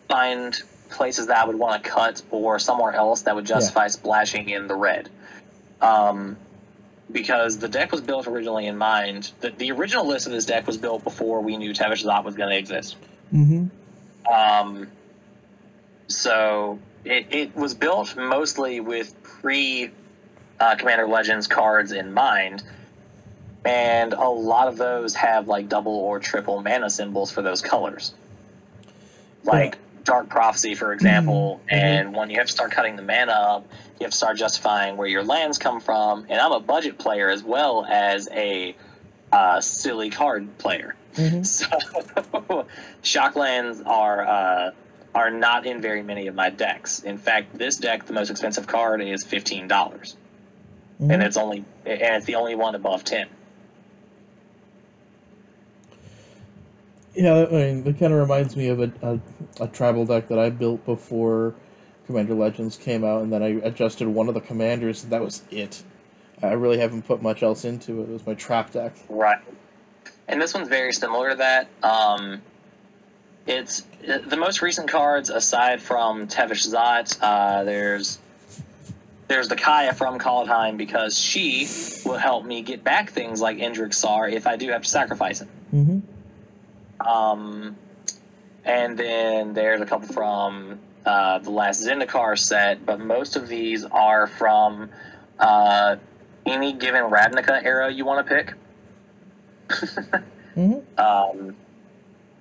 [0.09, 4.49] find places that I would want to cut or somewhere else that would justify splashing
[4.49, 5.09] in the red.
[5.81, 6.37] Um,
[7.11, 9.33] because the deck was built originally in mind.
[9.41, 12.35] The, the original list of this deck was built before we knew Tevesh Szat was
[12.35, 12.97] going to exist.
[13.33, 13.67] Mm-hmm.
[14.33, 14.89] Um,
[16.09, 19.91] so it, it was built mostly with pre
[20.59, 22.63] uh, Commander Legends cards in mind,
[23.65, 28.15] and a lot of those have like double or triple mana symbols for those colors.
[29.45, 31.73] Like Dark Prophecy, for example, Mhm.
[31.77, 33.67] and when you have to start cutting the mana up,
[33.99, 36.25] you have to start justifying where your lands come from.
[36.29, 38.75] And I'm a budget player as well as a
[39.33, 40.95] uh, silly card player.
[41.17, 41.43] Mm-hmm.
[41.43, 42.67] So
[43.03, 44.71] shocklands are uh,
[45.15, 47.01] are not in very many of my decks.
[47.01, 50.17] In fact, this deck, the most expensive card is fifteen dollars,
[51.01, 51.11] Mm-hmm.
[51.11, 53.27] and it's only and it's the only one above ten.
[57.17, 59.21] Yeah, I mean, it kind of reminds me of a, a,
[59.61, 61.55] a tribal deck that I built before
[62.07, 65.43] Commander Legends came out, and then I adjusted one of the commanders, and that was
[65.51, 65.83] it.
[66.43, 68.11] I really haven't put much else into it.
[68.11, 68.95] It was my trap deck.
[69.09, 69.39] Right.
[70.29, 71.69] And this one's very similar to that.
[71.83, 72.43] Um,
[73.47, 77.17] it's the most recent cards aside from Tevesh Szat.
[77.23, 78.19] Uh, there's
[79.29, 81.67] there's the Kaya from Kaldheim because she
[82.05, 85.41] will help me get back things like Endrek Sahr if I do have to sacrifice
[85.41, 85.49] him.
[87.07, 87.09] Mm-hmm.
[87.09, 87.77] Um,
[88.65, 93.85] and then there's a couple from uh, the last Zendikar set, but most of these
[93.85, 94.91] are from
[95.39, 95.97] uh,
[96.45, 98.55] any given Ravnica era you want to pick.
[100.57, 100.99] Mm-hmm.
[100.99, 101.57] um,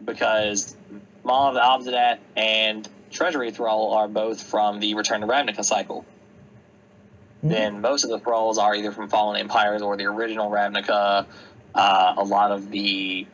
[0.04, 0.75] because
[1.23, 6.06] Maw of the Obzedat and Treasury Thrull are both from the Return to Ravnica cycle.
[7.43, 7.49] Mhm.
[7.49, 11.25] Then most of the thrulls are either from Fallen Empires or the original Ravnica.
[11.73, 13.28] Uh, a lot of the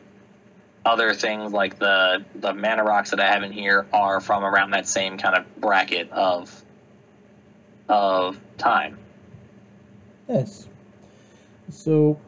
[0.84, 4.70] other things like the the mana rocks that I have in here are from around
[4.72, 6.62] that same kind of bracket of
[7.88, 8.98] of time.
[10.28, 10.66] Yes.
[11.70, 12.18] So,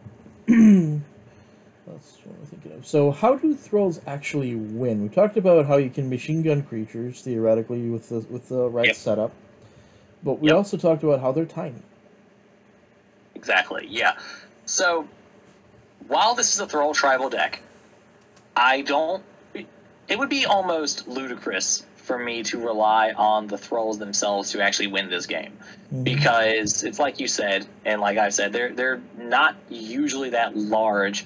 [0.47, 2.87] that's what I'm thinking of.
[2.87, 5.03] So, how do thrulls actually win?
[5.03, 8.87] We talked about how you can machine gun creatures theoretically with the with the right
[8.88, 8.97] Yep.
[8.97, 9.33] setup,
[10.23, 10.57] but we Yep.
[10.57, 11.83] also talked about how they're tiny.
[13.35, 13.87] Exactly.
[13.88, 14.17] Yeah.
[14.67, 15.07] So
[16.09, 17.61] while this is a Thrull tribal deck,
[18.57, 19.23] I don't.
[20.07, 24.88] It would be almost ludicrous for me to rely on the Thrulls themselves to actually
[24.88, 25.57] win this game
[25.90, 26.05] Mhm.
[26.05, 31.25] because it's like you said, and like I said, they're they're not usually that large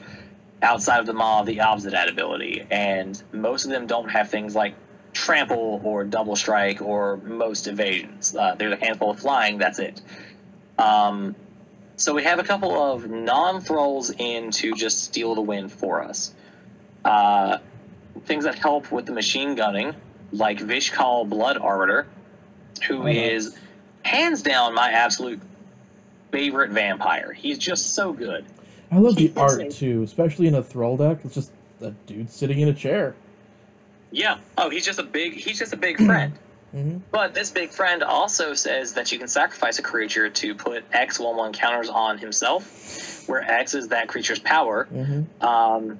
[0.62, 4.54] outside of the Maw of the Obzedat ability, and most of them don't have things
[4.54, 4.74] like
[5.12, 8.36] trample or double strike or most evasions.
[8.36, 9.58] Uh, there's a handful of flying.
[9.58, 10.00] That's it.
[10.78, 11.34] Um,
[11.96, 16.32] so we have a couple of non-thrulls in to just steal the win for us.
[17.08, 17.58] Uh,
[18.26, 19.94] things that help with the machine gunning,
[20.32, 22.06] like Vish Kal Blood Arbiter,
[22.86, 23.56] who Oh, is
[24.02, 25.40] hands down my absolute
[26.30, 27.32] favorite vampire.
[27.32, 28.44] He's just so good.
[28.90, 29.70] I love the art insane.
[29.70, 31.20] too, especially in a thrull deck.
[31.24, 33.14] It's just a dude sitting in a chair.
[34.10, 34.38] Yeah.
[34.56, 35.34] Oh, he's just a big.
[35.34, 36.32] He's just a big friend.
[36.74, 36.98] Mm-hmm.
[37.10, 41.18] But this big friend also says that you can sacrifice a creature to put X
[41.18, 44.86] one one counters on himself, where X is that creature's power.
[44.92, 45.44] Mm-hmm.
[45.46, 45.98] Um,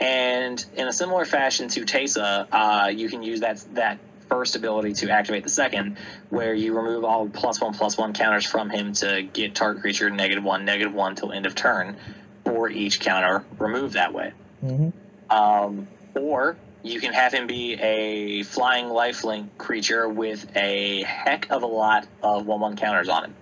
[0.00, 4.92] and in a similar fashion to Teysa, uh, you can use that that first ability
[4.94, 5.98] to activate the second,
[6.30, 10.08] where you remove all plus one plus one counters from him to get target creature
[10.08, 11.96] negative one negative one till end of turn
[12.44, 14.32] for each counter removed that way.
[14.64, 14.90] Mm-hmm.
[15.36, 21.62] Um, or you can have him be a flying lifelink creature with a heck of
[21.62, 23.34] a lot of one one counters on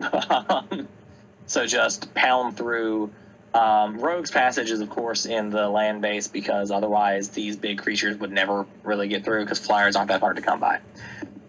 [0.00, 0.88] him.
[1.46, 3.10] so just pound through.
[3.56, 8.18] Um, Rogue's Passage is, of course, in the land base because otherwise these big creatures
[8.18, 10.78] would never really get through because flyers aren't that hard to come by.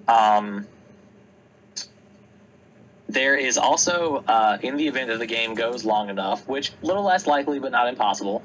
[0.08, 0.66] Um,
[3.10, 6.86] there is also, uh, in the event that the game goes long enough, which a
[6.86, 8.42] little less likely but not impossible,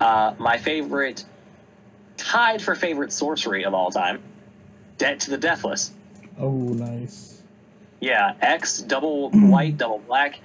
[0.00, 1.24] uh, my favorite,
[2.18, 4.20] tied for favorite sorcery of all time,
[4.98, 5.92] Debt to the Deathless.
[6.38, 7.40] Oh, nice.
[8.00, 10.40] Yeah, X, double white, double black.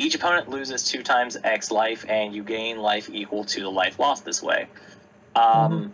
[0.00, 3.98] Each opponent loses two times X life, and you gain life equal to the life
[3.98, 4.66] lost this way.
[5.36, 5.92] Um,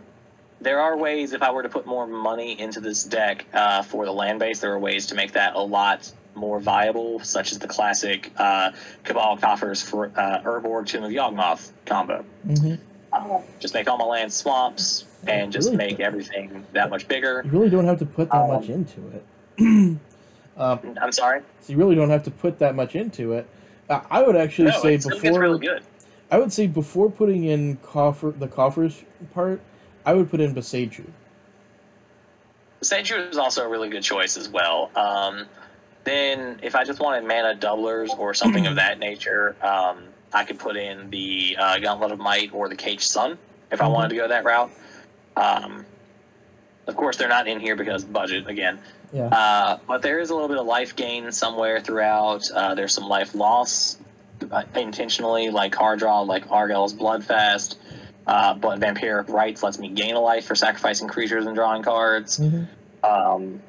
[0.61, 4.05] There are ways, if I were to put more money into this deck uh, for
[4.05, 7.59] the land base, there are ways to make that a lot more viable, such as
[7.59, 8.71] the classic uh,
[9.03, 12.23] Cabal Coffers for uh, Urborg Tomb of Yawgmoth combo.
[12.47, 12.75] Mm-hmm.
[13.11, 15.77] Uh, just make all my lands swamps, and just Really?
[15.89, 17.41] make everything that much bigger.
[17.43, 19.25] You really don't have to put that Um, much into it.
[20.57, 21.41] um, I'm sorry.
[21.61, 23.47] so you really don't have to put that much into it.
[23.89, 25.83] I would actually No, say before really good.
[26.29, 29.61] I would say before putting in coffer the coffers part,
[30.05, 31.05] I would put in Beseju.
[32.81, 34.91] Seju is also a really good choice as well.
[34.95, 35.45] Um,
[36.03, 40.59] then, if I just wanted mana doublers or something of that nature, um, I could
[40.59, 43.37] put in the uh, Gauntlet of Might or the Cage Sun
[43.71, 43.91] if I Mhm.
[43.93, 44.69] wanted to go that route.
[45.37, 45.85] Um,
[46.87, 48.79] of course, they're not in here because budget again.
[49.11, 49.27] Yeah.
[49.27, 52.49] Uh, but there is a little bit of life gain somewhere throughout.
[52.51, 53.97] Uh, there's some life loss
[54.51, 57.79] uh, intentionally, like card draw, like Arguel's Blood Fast.
[58.25, 62.37] Uh, but Vampiric Rites lets me gain a life for sacrificing creatures and drawing cards.
[62.37, 62.63] hmm
[63.03, 63.61] Um,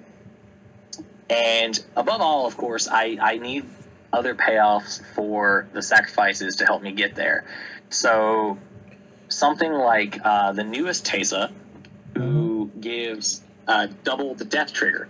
[1.30, 3.64] and above all, of course, I, I need
[4.12, 7.45] other payoffs for the sacrifices to help me get there.
[7.91, 8.59] So
[9.28, 11.53] something like uh, the newest Teysa,
[12.16, 15.09] who gives uh, double the death trigger.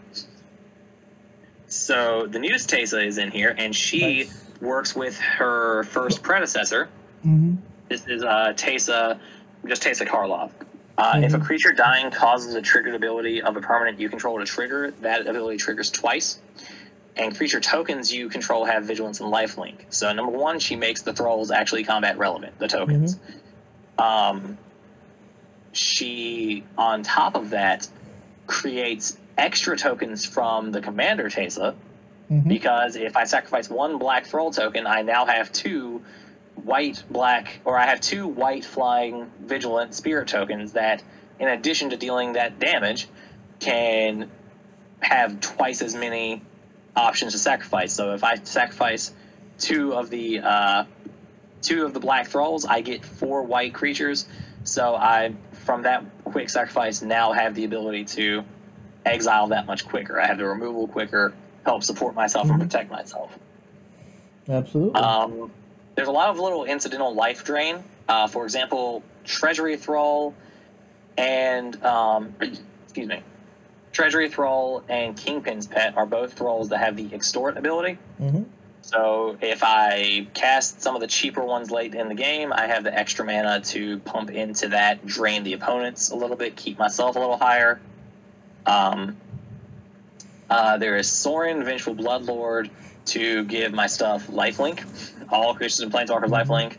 [1.69, 4.35] So the newest Teysa is in here, and she Nice.
[4.61, 6.89] works with her first predecessor,
[7.23, 7.55] hmm
[7.89, 9.19] this is uh, Teysa,
[9.67, 10.51] just Teysa Karlov.
[10.99, 11.43] Uh, If a Mhm.
[11.43, 15.57] creature dying causes a triggered ability of a permanent you control to trigger, that ability
[15.57, 16.39] triggers twice.
[17.17, 19.77] And creature tokens you control have vigilance and lifelink.
[19.89, 23.17] So number one, she makes the thrulls actually combat relevant, the tokens.
[23.99, 24.59] Um,
[25.73, 27.89] she, on top of that,
[28.49, 31.77] creates extra tokens from the commander Teysa,
[32.29, 36.03] hmm because if I sacrifice one black thrull token, I now have two
[36.57, 41.03] white black, or I have two white flying vigilant spirit tokens that,
[41.39, 43.07] in addition to dealing that damage,
[43.61, 44.31] can
[45.01, 46.43] have twice as many
[46.97, 47.93] options to sacrifice.
[47.93, 49.13] So if I sacrifice
[49.59, 50.85] two of the uh,
[51.63, 54.27] two of the black thrulls, I get four white creatures.
[54.65, 58.45] So I, from that quick sacrifice, now have the ability to
[59.05, 60.21] exile that much quicker.
[60.21, 61.33] I have the removal quicker,
[61.65, 62.51] help support myself Mhm.
[62.53, 63.37] and protect myself.
[64.49, 65.01] Absolutely.
[65.01, 65.51] Um,
[65.95, 67.83] there's a lot of little incidental life drain.
[68.09, 70.33] Uh, for example, Treasury Thrull
[71.17, 72.35] and um,
[72.85, 73.21] excuse me,
[73.93, 77.99] Treasury Thrull and Kingpin's Pet are both thrulls that have the extort ability.
[78.19, 78.43] hmm
[78.89, 82.85] So if I cast some of the cheaper ones late in the game, I have
[82.85, 87.15] the extra mana to pump into that, drain the opponents a little bit, keep myself
[87.17, 87.83] a little higher.
[88.65, 89.15] Um,
[90.49, 92.71] uh, there is Sorin, Vengeful Bloodlord,
[93.05, 94.87] to give my stuff lifelink,
[95.31, 96.79] all creatures and planeswalkers lifelink,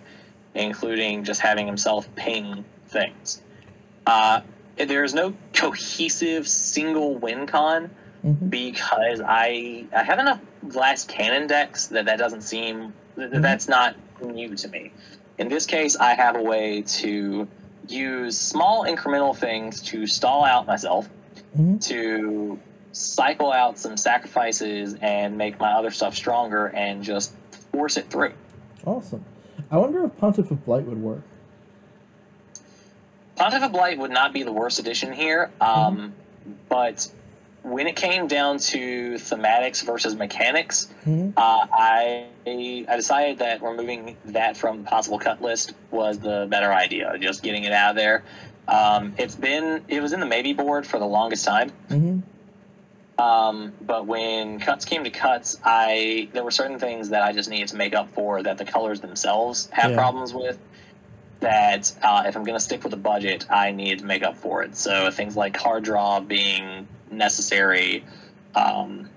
[0.56, 3.44] including just having himself ping things.
[4.08, 4.42] Uh,
[4.78, 7.92] there is no cohesive single win con
[8.22, 13.42] hmm because I I have enough glass cannon decks that that doesn't seem that Mhm.
[13.42, 14.92] that's not new to me.
[15.38, 17.48] In this case, I have a way to
[17.88, 21.08] use small incremental things to stall out myself,
[21.56, 22.60] hmm to
[22.92, 27.32] cycle out some sacrifices and make my other stuff stronger and just
[27.72, 28.34] force it through.
[28.86, 29.24] Awesome.
[29.72, 31.22] I wonder if Pontiff of Blight would work.
[33.36, 36.14] Pontiff of Blight would not be the worst addition here, um,
[36.68, 37.08] but
[37.70, 44.18] when it came down to thematics versus mechanics, hmm Uh, I I decided that removing
[44.26, 47.18] that from the possible cut list was the better idea.
[47.20, 48.24] Just getting it out of there.
[48.68, 51.70] Um, it's been it was in the maybe board for the longest time.
[51.88, 52.20] hmm
[53.18, 57.50] Um, but when cuts came to cuts, I there were certain things that I just
[57.50, 59.98] needed to make up for that the colors themselves have Yeah.
[59.98, 60.58] problems with.
[61.42, 64.36] That uh, if I'm going to stick with the budget, I need to make up
[64.36, 64.76] for it.
[64.76, 68.04] So things like card draw being necessary
[68.56, 69.10] um,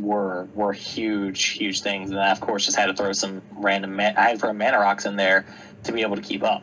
[0.00, 2.10] were were huge, huge things.
[2.10, 3.96] And I, of course, just had to throw some random.
[3.96, 5.46] Man- I had to throw mana rocks in there
[5.84, 6.62] to be able to keep up.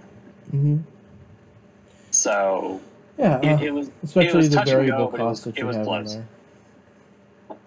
[0.52, 0.78] hmm
[2.12, 2.82] So
[3.18, 3.40] Yeah.
[3.42, 3.90] it, uh, it was.
[4.04, 6.14] especially was the variable go, it costs that it you was have in close.
[6.14, 6.28] there.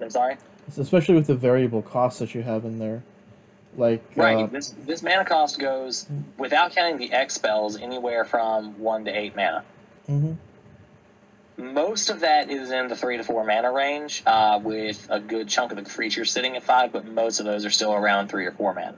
[0.01, 0.37] I'm sorry.
[0.77, 3.03] Especially with the variable costs that you have in there.
[3.77, 4.37] Like Right.
[4.45, 6.07] uh, this this mana cost goes
[6.37, 9.63] without counting the X spells anywhere from one to eight mana.
[10.07, 10.33] hmm
[11.59, 15.49] Most of that is in the three to four mana range, uh, with a good
[15.49, 18.47] chunk of the creatures sitting at five, but most of those are still around three
[18.47, 18.95] or four mana.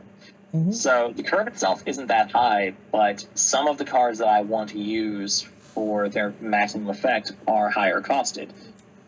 [0.52, 4.42] hmm So the curve itself isn't that high, but some of the cards that I
[4.42, 8.50] want to use for their maximum effect are higher costed,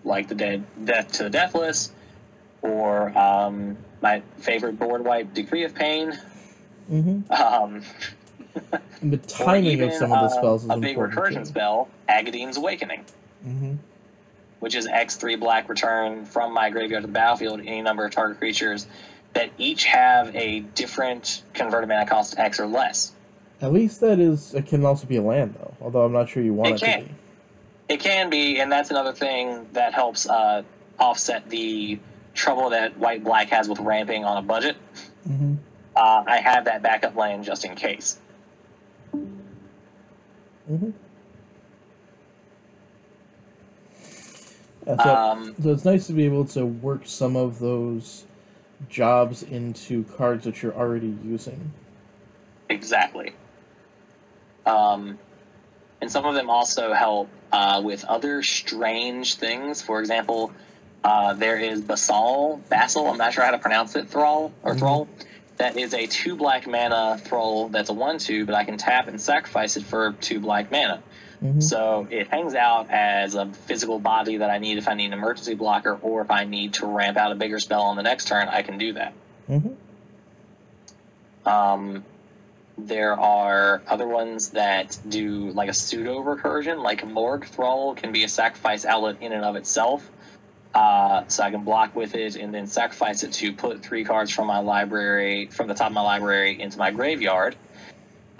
[0.03, 1.92] like the Dead Death to the Deathless,
[2.62, 6.18] or um, my favorite board wipe, Decree of Pain.
[6.88, 7.82] hmm Um,
[9.03, 11.38] And the timing even, of some of the uh, spells is a big important recursion
[11.40, 11.44] too.
[11.44, 13.05] spell, Agadeem's Awakening,
[13.43, 13.74] hmm
[14.61, 18.38] which is X3 black return from my graveyard to the battlefield any number of target
[18.38, 18.86] creatures
[19.32, 23.11] that each have a different converted mana cost X or less.
[23.61, 24.55] At least that is.
[24.55, 25.74] It can also be a land though.
[25.80, 27.01] Although I'm not sure you want It it, can.
[27.01, 27.14] to be.
[27.88, 30.62] It can be, and that's another thing that helps uh,
[31.01, 31.99] offset the
[32.34, 34.76] trouble that white black has with ramping on a budget.
[35.26, 35.55] hmm
[35.97, 38.18] Uh, I have that backup land just in case.
[40.68, 40.90] hmm
[44.87, 48.24] Yeah, so, Um, so it's nice to be able to work some of those
[48.89, 51.72] jobs into cards that you're already using.
[52.68, 53.33] Exactly.
[54.66, 55.18] Um,
[56.01, 59.83] and some of them also help uh, with other strange things.
[59.83, 60.53] For example,
[61.05, 64.78] uh, there is Basal, Basal, I'm not sure how to pronounce it, Thrall, or Mhm.
[64.78, 65.09] Thrall.
[65.59, 69.07] That is a two black mana Thrall that's a 1 2, but I can tap
[69.07, 71.03] and sacrifice it for two black mana.
[71.43, 75.07] Hmm So it hangs out as a physical body that I need if I need
[75.07, 78.03] an emergency blocker, or if I need to ramp out a bigger spell on the
[78.03, 79.12] next turn, I can do that.
[79.49, 79.74] hmm
[81.45, 82.05] Um,
[82.78, 88.22] there are other ones that do like a pseudo recursion, like Morgue Thrull can be
[88.24, 90.09] a sacrifice outlet in and of itself.
[90.74, 94.30] Uh, so I can block with it and then sacrifice it to put three cards
[94.30, 97.57] from my library, from the top of my library, into my graveyard,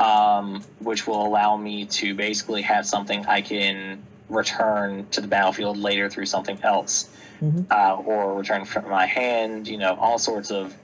[0.03, 5.77] um, which will allow me to basically have something I can return to the battlefield
[5.77, 7.09] later through something else,
[7.41, 7.67] Mhm.
[7.71, 9.69] uh, or return from my hand.
[9.69, 10.75] You know, all sorts of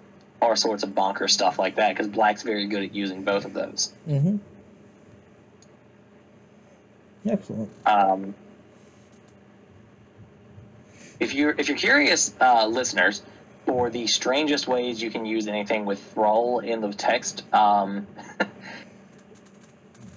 [0.40, 3.52] all sorts of bonker stuff like that because black's very good at using both of
[3.54, 3.92] those.
[4.06, 4.36] hmm
[7.28, 7.68] Excellent.
[7.84, 8.34] Um,
[11.18, 13.22] if you're if you're curious, uh, listeners,
[13.66, 18.06] for the strangest ways you can use anything with thrull in the text, um,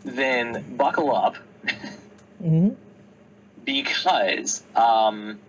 [0.03, 1.35] then buckle up
[2.41, 2.69] hmm
[3.63, 5.39] because um,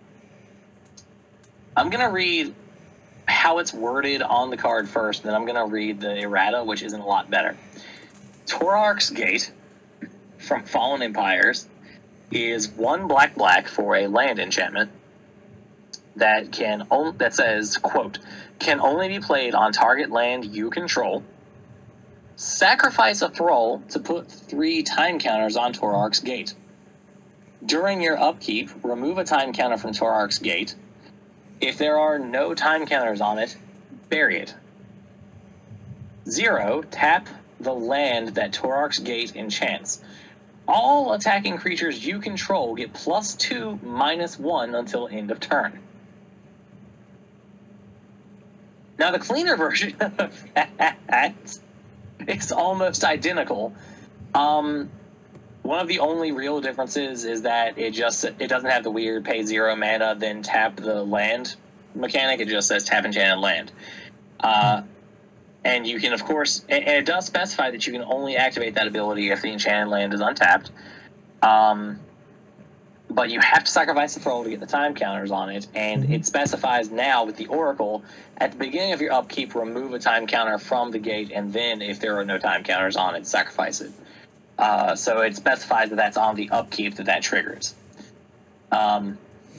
[1.75, 2.53] I'm gonna read
[3.27, 6.99] how it's worded on the card first, then I'm gonna read the errata, which isn't
[6.99, 7.57] a lot better.
[8.45, 9.51] Tourach's Gate
[10.37, 11.67] from Fallen Empires
[12.31, 14.91] is one black black for a land enchantment
[16.15, 18.19] that can on- that says quote
[18.59, 21.23] can only be played on target land you control.
[22.35, 26.55] Sacrifice a thrull to put three time counters on Tourach's Gate.
[27.63, 30.75] During your upkeep, remove a time counter from Tourach's Gate.
[31.61, 33.55] If there are no time counters on it,
[34.09, 34.53] bury it.
[36.27, 37.27] Zero, tap
[37.59, 40.01] the land that Tourach's Gate enchants.
[40.67, 45.79] All attacking creatures you control get plus two, minus one until end of turn.
[48.97, 51.59] Now, the cleaner version of that
[52.27, 53.73] is almost identical.
[54.33, 54.89] Um,
[55.61, 59.23] one of the only real differences is that it just it doesn't have the weird
[59.23, 61.55] pay zero mana then tap the land
[61.95, 62.41] mechanic.
[62.41, 63.71] It just says tap enchanted land.
[64.39, 64.81] Uh,
[65.63, 68.87] and you can, of course, and it does specify that you can only activate that
[68.87, 70.71] ability if the enchanted land is untapped.
[71.41, 71.99] Um,
[73.13, 76.03] but you have to sacrifice the thrull to get the time counters on it, and
[76.03, 76.13] Mhm.
[76.13, 78.03] it specifies now with the Oracle
[78.37, 81.81] at the beginning of your upkeep, remove a time counter from the gate, and then
[81.81, 83.91] if there are no time counters on it, sacrifice it.
[84.57, 87.75] Uh, so it specifies that that's on the upkeep that that triggers.
[88.71, 89.17] Um,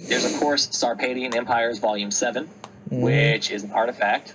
[0.09, 2.49] there's of course Sarpadian Empires Volume Seven,
[2.91, 3.01] Mhm.
[3.01, 4.35] which is an artifact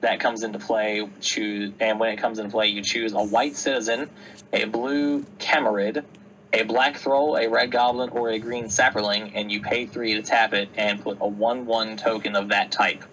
[0.00, 1.06] that comes into play.
[1.20, 4.08] Choose, and when it comes into play, you choose a white citizen,
[4.52, 6.04] a blue Camarid,
[6.52, 10.22] a black Thrull, a red Goblin, or a green Saproling, and you pay three to
[10.22, 13.04] tap it and put a one-one token of that type.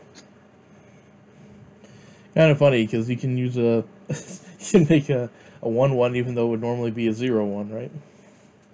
[2.33, 4.15] Kind of funny because you can use a you
[4.71, 5.29] can make a,
[5.61, 7.91] a one one even though it would normally be a zero one, right?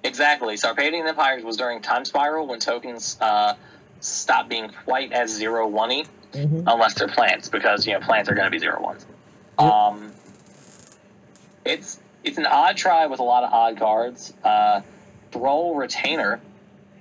[0.03, 0.55] Exactly.
[0.55, 3.53] Sarpadian Empires was during Time Spiral when tokens uh,
[3.99, 6.03] stopped being quite as zero one y
[6.33, 6.65] Mm-hmm.
[6.65, 9.05] unless they're plants, because you know plants are going to be zero ones.
[9.59, 9.69] Yep.
[9.69, 10.13] Um,
[11.65, 14.33] it's it's an odd try with a lot of odd cards.
[14.43, 14.81] Uh,
[15.31, 16.41] Thrull Retainer,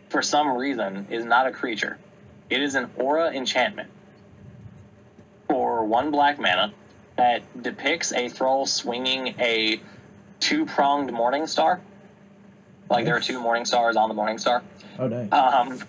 [0.09, 1.99] for some reason, is not a creature.
[2.49, 3.91] It is an aura enchantment
[5.49, 6.73] for one black mana
[7.17, 9.81] that depicts a Thrull swinging a
[10.39, 11.81] two pronged Morning Star.
[12.89, 14.63] Like there are two Morning Stars on the Morning Star.
[14.99, 15.33] Oh dang.
[15.33, 15.83] Um,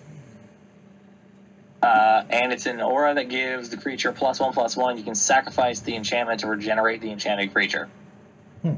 [1.82, 4.96] uh, and it's an aura that gives the creature plus one plus one.
[4.96, 7.88] You can sacrifice the enchantment to regenerate the enchanted creature.
[8.62, 8.74] Hmm.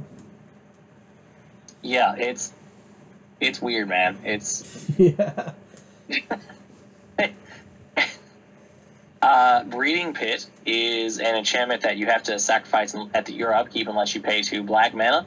[1.85, 2.53] Yeah, it's
[3.41, 4.19] it's weird, man.
[4.25, 5.53] It's yeah.
[9.23, 13.87] uh, breeding pit is an enchantment that you have to sacrifice at the, your upkeep
[13.87, 15.27] unless you pay two black mana.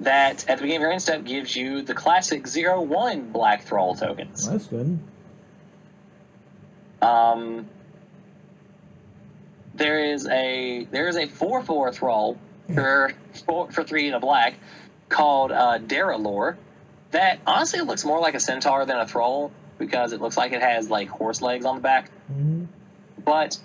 [0.00, 3.64] That at the beginning of your end step gives you the classic zero one black
[3.64, 4.46] thrull tokens.
[4.46, 4.98] That's good.
[7.00, 7.66] Um,
[9.74, 12.36] there is a there is a four four thrull
[12.74, 13.12] for
[13.46, 14.54] four, for three and a black
[15.08, 16.56] called uh, Derelor.
[17.12, 20.60] That honestly looks more like a centaur than a thrull because it looks like it
[20.62, 22.10] has like horse legs on the back.
[22.26, 22.64] hmm
[23.24, 23.58] But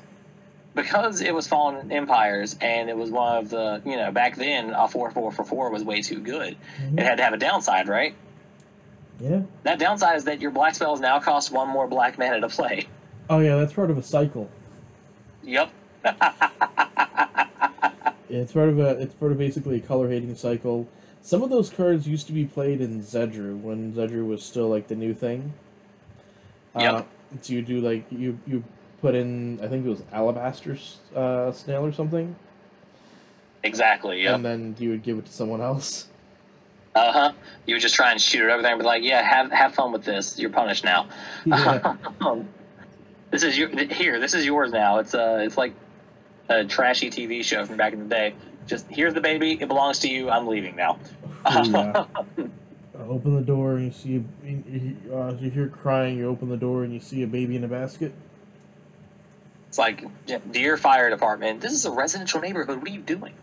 [0.75, 4.69] because it was Fallen Empires and it was one of the you know back then
[4.71, 6.55] a four four for four was way too good.
[6.81, 6.99] Mhm.
[6.99, 8.13] It had to have a downside, right?
[9.19, 9.41] Yeah.
[9.63, 12.87] That downside is that your black spells now cost one more black mana to play.
[13.29, 14.49] Oh yeah, that's part of a cycle.
[15.43, 15.71] Yep.
[18.29, 18.89] It's part of a.
[19.01, 20.87] It's part of basically a color hating cycle.
[21.21, 24.87] Some of those cards used to be played in Zedruu when Zedruu was still like
[24.87, 25.53] the new thing.
[26.77, 26.93] Yep.
[26.93, 27.03] Uh,
[27.41, 28.63] so you do like you you
[29.01, 30.77] put in I think it was alabaster
[31.15, 32.35] uh, snail or something,
[33.63, 34.23] Exactly.
[34.23, 34.35] Yep.
[34.35, 36.07] and then you would give it to someone else.
[36.95, 37.31] Uh huh.
[37.65, 39.75] You would just try and shoot it over there and be like, "Yeah, have have
[39.75, 40.39] fun with this.
[40.39, 41.07] You're punished now."
[41.45, 41.95] Yeah.
[43.31, 44.19] this is your here.
[44.19, 44.97] This is yours now.
[44.97, 45.73] It's uh, it's like
[46.49, 48.33] a trashy TV show from back in the day.
[48.69, 49.57] Just here's the baby.
[49.59, 50.29] It belongs to you.
[50.29, 50.99] I'm leaving now.
[51.45, 52.05] Yeah.
[52.99, 56.17] Open the door and you see a, you, you, uh, you hear crying.
[56.17, 58.13] You open the door and you see a baby in a basket.
[59.69, 60.05] It's like,
[60.51, 62.79] dear fire department, this is a residential neighborhood.
[62.79, 63.33] What are you doing?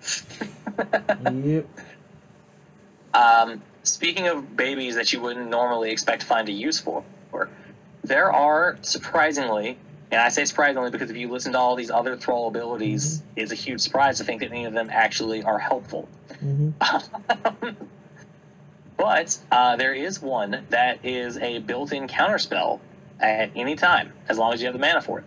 [1.45, 1.67] yep.
[3.15, 7.03] Um, speaking of babies that you wouldn't normally expect to find a use for,
[8.05, 9.79] there are surprisingly,
[10.11, 13.53] and I say surprisingly because if you listen to all these other thrull abilities, it's
[13.53, 16.09] a huge surprise to think that any of them actually are helpful.
[16.39, 16.71] hmm
[18.97, 22.81] but uh, there is one that is a built-in counterspell
[23.21, 25.25] at any time, as long as you have the mana for it.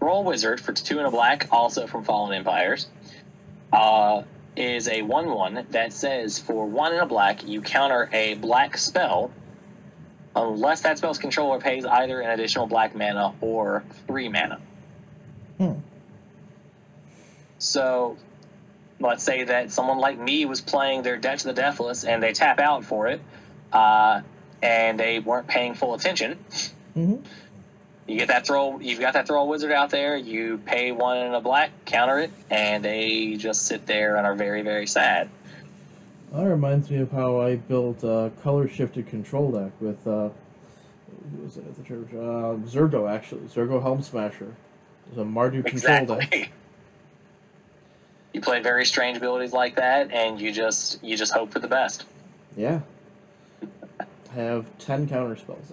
[0.00, 2.88] Thrull Wizard for two and a black, also from Fallen Empires,
[3.72, 4.22] uh,
[4.56, 9.30] is a one-one that says for one and a black you counter a black spell,
[10.34, 14.60] unless that spell's controller pays either an additional black mana or three mana.
[15.58, 15.72] Hmm.
[17.58, 18.16] So
[18.98, 22.32] let's say that someone like me was playing their Debt to the Deathless and they
[22.32, 23.20] tap out for it,
[23.72, 24.22] uh,
[24.62, 26.38] and they weren't paying full attention.
[26.96, 27.16] Mm-hmm.
[28.06, 28.82] You get that thrull.
[28.82, 30.16] You've got that thrull wizard out there.
[30.16, 34.34] You pay one in a black, counter it, and they just sit there and are
[34.34, 35.28] very, very sad.
[36.32, 40.30] That reminds me of how I built a color shifted control deck with uh,
[41.42, 42.08] was it at the church?
[42.12, 44.48] Uh, Zurgo actually, Zurgo Helmsmasher.
[44.50, 46.18] It was a Mardu control deck.
[46.32, 46.52] Exactly.
[48.34, 51.68] You play very strange abilities like that, and you just you just hope for the
[51.68, 52.06] best.
[52.56, 52.80] Yeah.
[54.00, 55.70] I have ten counter spells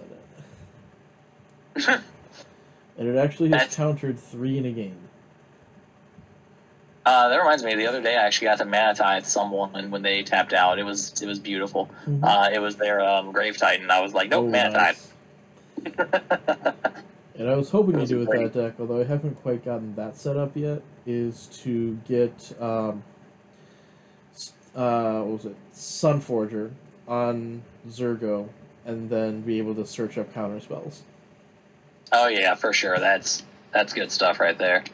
[1.74, 1.88] in it,
[2.98, 4.98] and it actually has That's- countered three in a game.
[7.06, 7.74] Uh, that reminds me.
[7.74, 10.78] The other day, I actually got to mana someone when they tapped out.
[10.78, 11.88] It was it was beautiful.
[12.06, 12.22] Mhm.
[12.22, 13.90] Uh, it was their um, grave titan.
[13.90, 15.12] I was like, nope, Oh, nice.
[17.40, 18.52] And I was hoping to do with great.
[18.52, 23.02] that deck, although I haven't quite gotten that set up yet, is to get um,
[24.76, 26.70] uh, what was it, Sunforger
[27.08, 28.46] on Zurgo,
[28.84, 31.02] and then be able to search up counter spells.
[32.12, 32.98] Oh yeah, for sure.
[32.98, 33.42] That's
[33.72, 34.84] that's good stuff right there.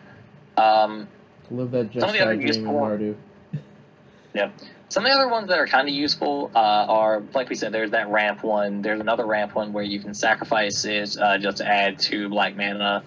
[0.57, 1.09] Um,
[1.51, 3.15] Live that Some of the other useful- Mardu.
[4.89, 7.73] Some of the other ones that are kind of useful uh, are, like we said,
[7.73, 8.83] there's that ramp one.
[8.83, 12.57] There's another ramp one where you can sacrifice it uh, just to add two black
[12.57, 13.03] mana.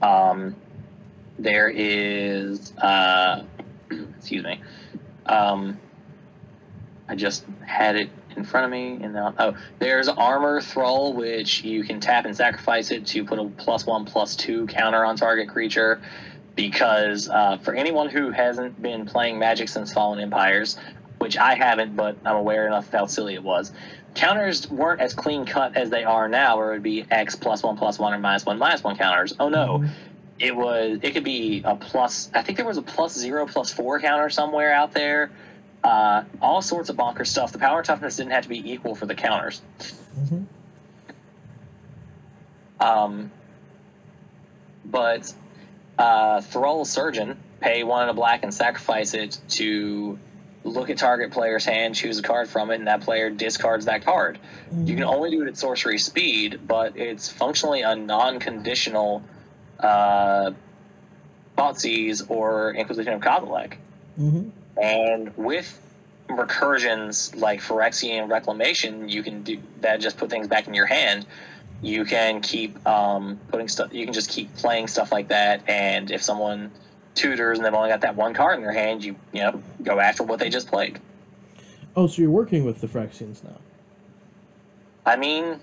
[0.00, 0.56] Um,
[1.38, 3.44] there is, uh,
[4.16, 4.60] excuse me,
[5.26, 5.78] um,
[7.08, 11.62] I just had it in front of me, and now oh, there's armor thrull, which
[11.62, 15.16] you can tap and sacrifice it to put a plus one plus two counter on
[15.16, 16.00] target creature.
[16.58, 20.76] Because uh, for anyone who hasn't been playing Magic since Fallen Empires,
[21.18, 23.70] which I haven't, but I'm aware enough of how silly it was.
[24.16, 27.62] Counters weren't as clean cut as they are now, where it would be X plus
[27.62, 29.34] one plus one or minus one minus one counters.
[29.38, 29.90] Oh no, Mhm.
[30.40, 32.28] it was it could be a plus.
[32.34, 35.30] I think there was a plus zero plus four counter somewhere out there.
[35.84, 37.52] Uh, all sorts of bonker stuff.
[37.52, 39.62] The power toughness didn't have to be equal for the counters.
[40.18, 40.44] Mhm.
[42.80, 43.30] Um,
[44.84, 45.32] but
[45.98, 50.18] uh, Thrull Surgeon, pay one in a black and sacrifice it to
[50.64, 54.04] look at target player's hand, choose a card from it, and that player discards that
[54.04, 54.38] card.
[54.84, 59.22] You can only do it at sorcery speed, but it's functionally a non-conditional
[59.80, 60.50] uh,
[61.56, 63.74] Thoughtseize or Inquisition of Kozilek.
[64.18, 64.50] Mhm.
[64.80, 65.80] And with
[66.28, 70.00] recursions like Phyrexian Reclamation, you can do that.
[70.00, 71.26] Just put things back in your hand.
[71.80, 73.92] You can keep um, putting stuff.
[73.92, 75.68] You can just keep playing stuff like that.
[75.68, 76.72] And if someone
[77.14, 80.00] tutors and they've only got that one card in their hand, you you know go
[80.00, 81.00] after what they just played.
[81.96, 83.56] Oh, so you're working with the Phyrexians now?
[85.04, 85.58] I mean,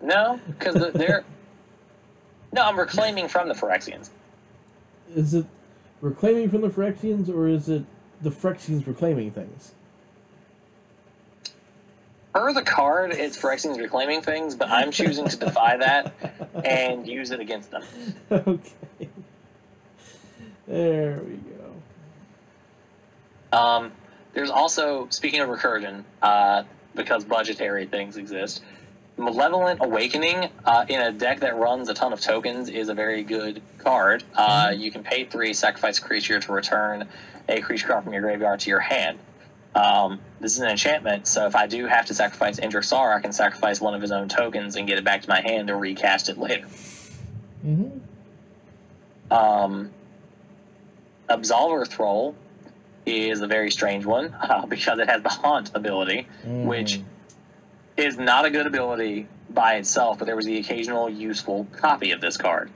[0.00, 1.24] no, because they're
[2.52, 2.62] no.
[2.62, 4.10] I'm reclaiming from the Phyrexians.
[5.14, 5.46] Is it
[6.00, 7.84] reclaiming from the Phyrexians, or is it
[8.22, 9.74] the Phyrexians reclaiming things?
[12.34, 16.12] Per the card, it's Phyrexians reclaiming things, but I'm choosing to defy that
[16.64, 17.84] and use it against them.
[18.32, 19.08] okay.
[20.66, 21.38] There we
[23.52, 23.56] go.
[23.56, 23.92] Um,
[24.32, 26.64] there's also, speaking of recursion, uh,
[26.96, 28.62] because budgetary things exist.
[29.16, 33.22] Malevolent Awakening uh, in a deck that runs a ton of tokens is a very
[33.22, 34.24] good card.
[34.34, 37.06] Uh, you can pay three, sacrifice creature to return
[37.48, 39.20] a creature card from your graveyard to your hand.
[39.74, 43.20] Um, this is an enchantment, so if I do have to sacrifice Endrek Sahr, I
[43.20, 45.76] can sacrifice one of his own tokens and get it back to my hand to
[45.76, 46.66] recast it later.
[47.66, 49.32] Mm-hmm.
[49.32, 49.90] Um,
[51.28, 52.34] Absolver Thrull
[53.06, 57.00] is a very strange one uh, because it has the Haunt ability, which
[57.96, 62.20] is not a good ability by itself, but there was the occasional useful copy of
[62.20, 62.70] this card,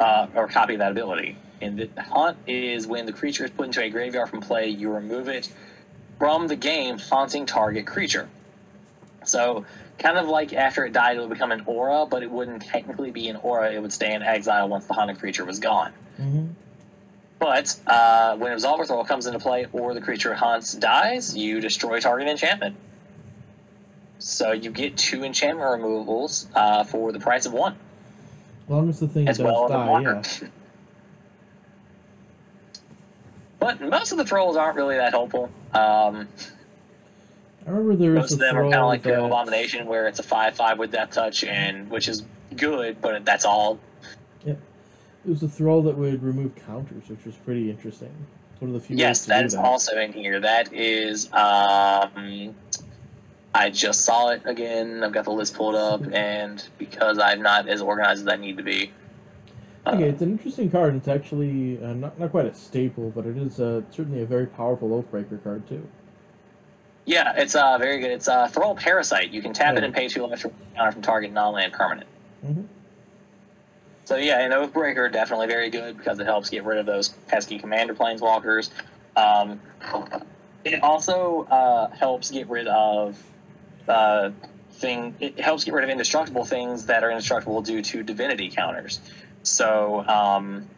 [0.00, 1.36] uh, or copy of that ability.
[1.60, 4.90] And the Haunt is when the creature is put into a graveyard from play, you
[4.90, 5.52] remove it
[6.18, 8.28] from the game, haunting target creature.
[9.24, 9.64] So,
[9.98, 13.10] kind of like after it died, it would become an aura, but it wouldn't technically
[13.10, 13.72] be an aura.
[13.72, 15.92] It would stay in exile once the haunted creature was gone.
[16.20, 16.46] Mm-hmm.
[17.38, 21.60] But uh, when Absolver Thrull comes into play or the creature it haunts dies, you
[21.60, 22.76] destroy target enchantment.
[24.18, 27.76] So you get two enchantment removals uh, for the price of one,
[28.64, 30.48] As long as the thing as well a die, yeah.
[33.64, 35.50] But most of the thrulls aren't really that helpful.
[35.72, 36.28] Um,
[37.66, 40.18] I remember there most a of them are kind of like the Abomination, where it's
[40.18, 42.24] a five-five with Death Touch, and which is
[42.56, 43.78] good, but that's all.
[44.44, 44.58] It
[45.30, 48.12] was a thrull that would remove counters, which was pretty interesting.
[48.58, 49.64] One of the few Yes, that is that.
[49.64, 50.38] also in here.
[50.40, 51.32] That is.
[51.32, 52.54] Um,
[53.54, 55.02] I just saw it again.
[55.02, 58.58] I've got the list pulled up, and because I'm not as organized as I need
[58.58, 58.92] to be.
[59.86, 60.94] Okay, it's an interesting card.
[60.94, 64.46] It's actually uh, not, not quite a staple, but it is uh, certainly a very
[64.46, 65.86] powerful Oathbreaker card, too.
[67.04, 68.10] yeah, it's uh, very good.
[68.10, 69.30] It's uh, Thrull Parasite.
[69.30, 72.06] You can tap it and pay two life to counter from target non-land permanent.
[72.46, 72.64] Mhm.
[74.06, 77.58] So yeah, an Oathbreaker definitely very good because it helps get rid of those pesky
[77.58, 78.70] commander planeswalkers.
[79.16, 79.60] Um,
[80.64, 83.22] it also uh, helps get rid of
[83.88, 84.30] uh,
[84.72, 85.14] thing.
[85.20, 89.00] It helps get rid of indestructible things that are indestructible due to divinity counters.
[89.44, 90.68] So um,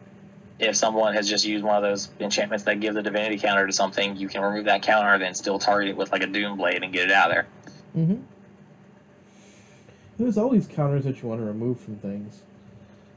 [0.59, 3.73] if someone has just used one of those enchantments that give the divinity counter to
[3.73, 6.83] something, you can remove that counter, then still target it with like a Doom Blade
[6.83, 7.47] and get it out of there.
[7.95, 8.21] Mm-hmm.
[10.19, 12.41] There's always counters that you want to remove from things.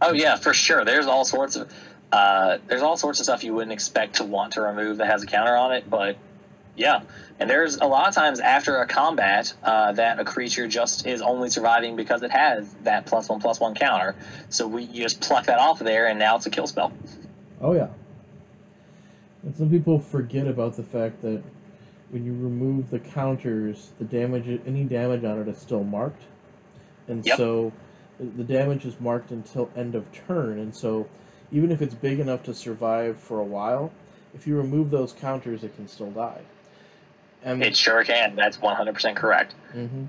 [0.03, 0.85] Oh yeah, for sure.
[0.85, 1.73] There's all sorts of
[2.13, 5.23] uh, there's all sorts of stuff you wouldn't expect to want to remove that has
[5.23, 6.17] a counter on it, but
[6.77, 7.03] yeah.
[7.39, 11.23] And there's a lot of times after a combat uh, that a creature just is
[11.23, 14.15] only surviving because it has that plus one plus one counter.
[14.51, 16.93] So we you just pluck that off of there, and now it's a kill spell.
[17.61, 17.89] Oh yeah.
[19.43, 21.43] And some people forget about the fact that
[22.11, 26.23] when you remove the counters, the damage, any damage on it is still marked,
[27.09, 27.37] and Yep.
[27.37, 27.73] so
[28.19, 30.59] the damage is marked until end of turn.
[30.59, 31.09] And so,
[31.53, 33.93] even if it's big enough to survive for a while,
[34.35, 36.43] if you remove those counters, it can still die.
[37.43, 38.37] And It sure can.
[38.37, 39.55] That's 100% correct.
[39.75, 40.07] Mhm.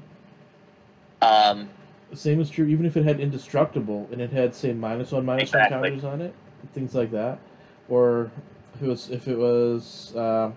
[1.21, 1.69] Um,
[2.09, 5.25] The same is true even if it had indestructible and it had say minus one
[5.25, 5.77] minus Exactly.
[5.79, 6.34] one counters on it,
[6.73, 7.39] things like that,
[7.88, 8.29] or
[8.75, 10.51] if it was if it was uh,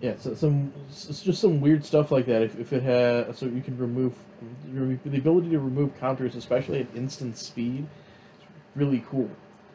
[0.00, 2.42] yeah, so some it's just some weird stuff like that.
[2.42, 4.14] If, if it had so you can remove
[4.66, 7.86] the ability to remove counters, especially at instant speed,
[8.40, 9.30] is really cool.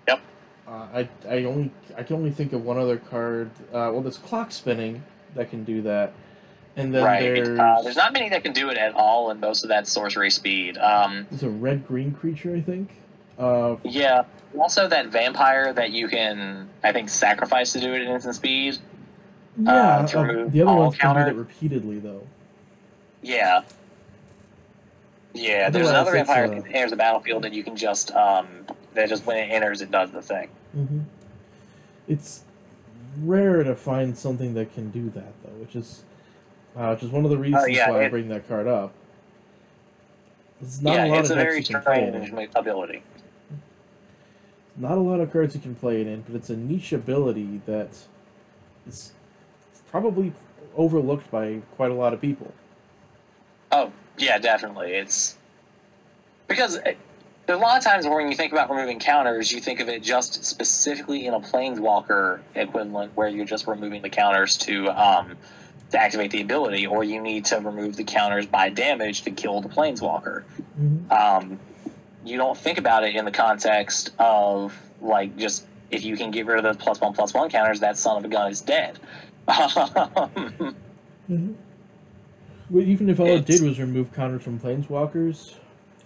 [0.10, 0.20] Yep.
[0.68, 3.52] Uh, I I only I can only think of one other card.
[3.70, 5.02] Uh, well, there's clock spinning
[5.36, 6.14] that can do that,
[6.76, 7.22] and then right.
[7.22, 9.92] there's Uh, there's not many that can do it at all, and most of that's
[9.92, 10.78] sorcery speed.
[10.78, 12.90] Um, there's a red green creature I think.
[13.38, 14.24] Uh, Yeah.
[14.58, 18.78] Also, that vampire that you can, I think, sacrifice to do it at instant speed.
[19.60, 22.22] Yeah, to uh, remove the other all ones can do counter- repeatedly though.
[23.22, 23.62] Yeah.
[25.34, 28.48] Yeah, there's another vampire uh, that enters the battlefield that you can just, um,
[28.96, 30.50] that just when it enters, it does the thing.
[30.76, 31.00] Mm-hmm.
[32.08, 32.44] It's
[33.24, 36.04] rare to find something that can do that though, which is
[36.76, 38.94] uh, which is one of the reasons Oh, yeah, why I bring that card up.
[40.62, 42.50] There's not yeah, a lot it's of a very play it strange in.
[42.56, 43.04] ability.
[44.76, 47.62] Not a lot of cards you can play it in, but it's a niche ability
[47.66, 47.90] that
[48.88, 49.12] is
[49.90, 50.34] probably
[50.76, 52.54] overlooked by quite a lot of people.
[53.72, 54.94] Oh, yeah, definitely.
[54.94, 55.36] It's
[56.48, 56.98] because it,
[57.56, 60.04] a lot of times where when you think about removing counters, you think of it
[60.04, 65.38] just specifically in a planeswalker equivalent, where you're just removing the counters to um,
[65.92, 69.62] to activate the ability, or you need to remove the counters by damage to kill
[69.62, 70.44] the planeswalker.
[70.80, 71.12] Mm-hmm.
[71.12, 71.60] Um,
[72.26, 76.46] you don't think about it in the context of like just if you can get
[76.46, 79.00] rid of the plus one plus one counters, that son of a gun is dead.
[81.30, 81.52] Mm-hmm.
[82.70, 85.56] Well, even if all it did was remove counters from planeswalkers,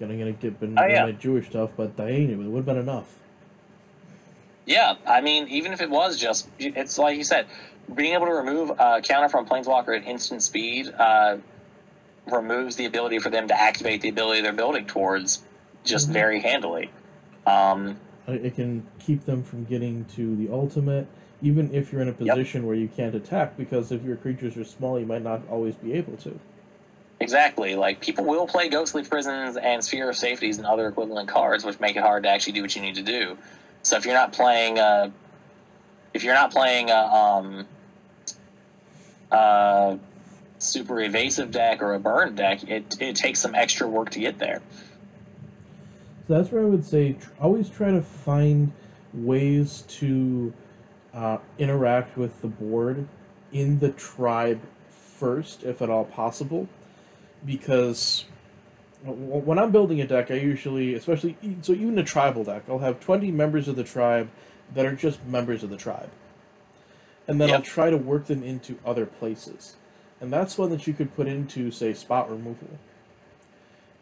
[0.02, 1.06] gonna gonna get been Oh, yeah.
[1.06, 2.36] my Jewish stuff, but that ain't it.
[2.38, 3.16] Would have been enough.
[4.66, 7.46] Yeah, I mean, even if it was just, it's like you said,
[7.96, 11.38] being able to remove a counter from Planeswalker at instant speed, uh,
[12.32, 15.42] removes the ability for them to activate the ability they're building towards
[15.84, 16.14] just Mhm.
[16.14, 16.90] very handily.
[17.46, 17.98] Um,
[18.28, 21.08] It can keep them from getting to the ultimate,
[21.42, 22.36] even if you're in a Yep.
[22.38, 25.76] position where you can't attack, because if your creatures are small, you might not always
[25.76, 26.40] be able to.
[27.22, 27.76] Exactly.
[27.76, 31.80] Like people will play Ghostly Prisons and Sphere of Safeties and other equivalent cards, which
[31.80, 33.38] make it hard to actually do what you need to do.
[33.84, 35.10] So if you're not playing, uh,
[36.14, 37.68] if you're not playing, uh, um,
[39.32, 39.98] uh,
[40.60, 44.38] super evasive deck or a burn deck, it, it takes some extra work to get
[44.38, 44.62] there.
[46.28, 48.72] So that's where I would say always try to find
[49.14, 50.54] ways to
[51.14, 53.08] uh, interact with the board
[53.52, 56.68] in the tribe first, if at all possible,
[57.46, 58.26] because
[59.04, 63.00] when I'm building a deck, I usually, especially so even a tribal deck, I'll have
[63.00, 64.30] 20 members of the tribe
[64.74, 66.10] that are just members of the tribe,
[67.28, 69.76] and then I'll try to work them into other places,
[70.20, 72.68] and that's one that you could put into say spot removal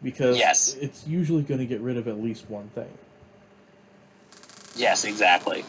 [0.02, 0.74] because Yes.
[0.80, 2.88] it's usually going to get rid of at least one thing.
[4.76, 5.64] Yes, exactly.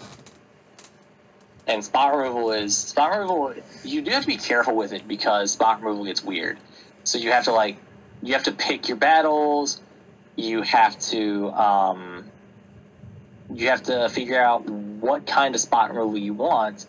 [1.67, 3.53] And spot removal is spot removal.
[3.83, 6.57] You do have to be careful with it because spot removal gets weird.
[7.03, 7.77] So you have to like,
[8.21, 9.81] you have to pick your battles.
[10.35, 12.25] You have to, um,
[13.53, 16.85] you have to figure out what kind of spot removal you want,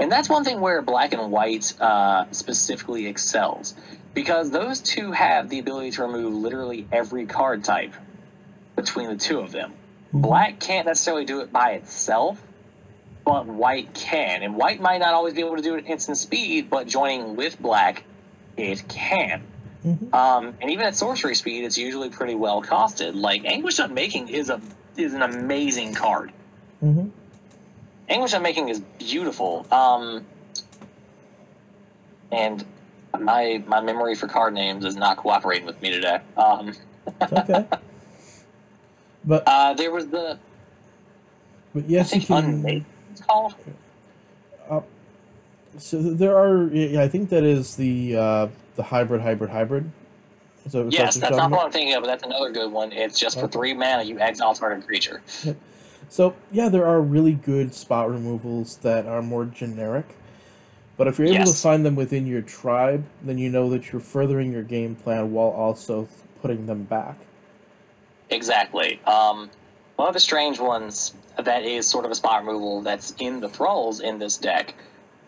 [0.00, 3.74] and that's one thing where black and white uh, specifically excels
[4.14, 7.94] because those two have the ability to remove literally every card type
[8.76, 9.72] between the two of them.
[10.12, 12.42] Black can't necessarily do it by itself,
[13.24, 14.42] but white can.
[14.42, 17.36] And white might not always be able to do it at instant speed, but joining
[17.36, 18.04] with black,
[18.70, 19.42] it can.
[19.84, 20.14] Mhm.
[20.14, 23.14] Um, and even at sorcery speed, it's usually pretty well costed.
[23.14, 24.60] Like Anguish Unmaking is a
[24.96, 26.32] is an amazing card.
[26.82, 27.08] Mm-hmm.
[28.08, 29.66] Anguish Unmaking is beautiful.
[29.72, 30.24] Um,
[32.30, 32.64] and
[33.18, 36.20] my my memory for card names is not cooperating with me today.
[36.36, 36.74] Um,
[37.32, 37.66] okay.
[39.24, 40.36] But uh, there was the
[41.72, 42.44] but I yes, you think can.
[42.44, 43.54] Unmade it's called.
[45.78, 46.68] So there are.
[46.68, 49.90] Yeah, I think that is the uh, the hybrid, hybrid, hybrid.
[50.64, 51.66] Is that, is Yes, that that's not what?
[51.66, 52.92] I'm thinking of, but that's another good one.
[52.92, 55.22] It's just for three mana, you exile target creature.
[56.08, 60.04] So yeah, there are really good spot removals that are more generic.
[60.98, 64.00] But if you're able to find them within your tribe, then you know that you're
[64.00, 66.06] furthering your game plan while also
[66.42, 67.16] putting them back.
[68.28, 69.00] Exactly.
[69.06, 69.48] Um,
[69.96, 73.48] one of the strange ones that is sort of a spot removal that's in the
[73.48, 74.74] thralls in this deck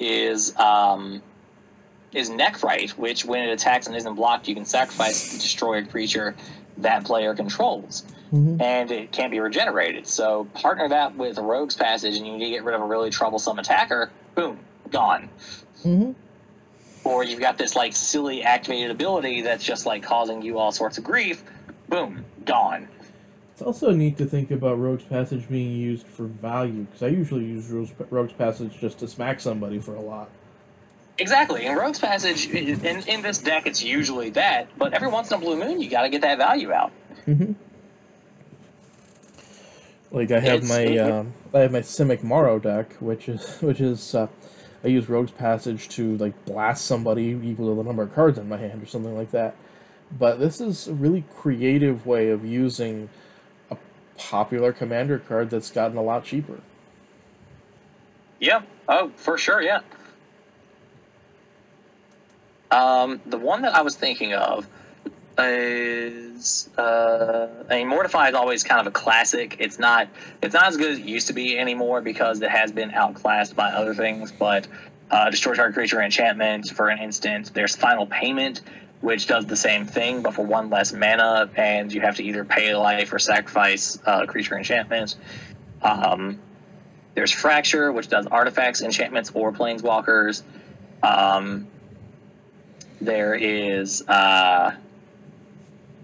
[0.01, 1.23] is um,
[2.13, 5.85] is Necrite, which when it attacks and isn't blocked, you can sacrifice to destroy a
[5.85, 6.35] creature
[6.79, 8.61] that player controls, Mm-hmm.
[8.61, 10.09] and it can't be regenerated.
[10.09, 13.11] So partner that with Rogue's Passage, and you need to get rid of a really
[13.11, 14.11] troublesome attacker.
[14.35, 14.59] Boom,
[14.91, 15.29] gone.
[15.85, 16.13] Mm-hmm.
[17.07, 20.99] or you've got this like silly activated ability that's just like causing you all sorts
[20.99, 21.45] of grief.
[21.89, 22.89] Boom, gone.
[23.55, 27.45] It's also neat to think about Rogue's Passage being used for value, because I usually
[27.45, 30.29] use Rogue's, Rogue's Passage just to smack somebody for a lot.
[31.19, 31.65] Exactly.
[31.65, 35.41] In Rogue's Passage, in, in this deck, it's usually that, but every once in a
[35.41, 36.91] blue moon, you got to get that value out.
[37.29, 37.53] Mm-hmm.
[40.11, 43.81] Like I have It's- my um, I have my Simic Morrow deck, which is which
[43.81, 44.27] is uh,
[44.83, 48.49] I use Rogue's Passage to like blast somebody equal to the number of cards in
[48.49, 49.55] my hand or something like that.
[50.17, 53.09] But this is a really creative way of using
[54.17, 56.61] popular commander card that's gotten a lot cheaper.
[58.41, 58.63] Yeah.
[58.89, 59.63] Oh, for sure.
[59.63, 59.81] Yeah.
[62.71, 64.67] Um, the one that I was thinking of
[65.39, 69.57] is uh, I mean, Mortify is always kind of a classic.
[69.59, 70.09] It's not
[70.43, 73.57] it's not as good as it used to be anymore because it has been outclassed
[73.57, 74.33] by other things.
[74.33, 74.67] But
[75.11, 77.53] uh, destroy target creature enchantment, for an instant.
[77.55, 78.63] There's final payment,
[79.05, 82.43] which does the same thing, but for one less mana, and you have to either
[82.43, 85.17] pay life or sacrifice uh, creature enchantment.
[85.83, 86.39] Um,
[87.15, 90.43] there's Fracture, which does artifacts, enchantments, or planeswalkers.
[91.03, 91.69] Um,
[93.03, 94.75] there is uh,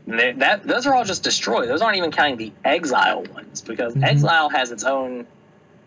[0.06, 0.64] th- that.
[0.66, 1.66] Those are all just destroy.
[1.66, 4.04] Those aren't even counting the exile ones because Mhm.
[4.04, 5.26] exile has its own,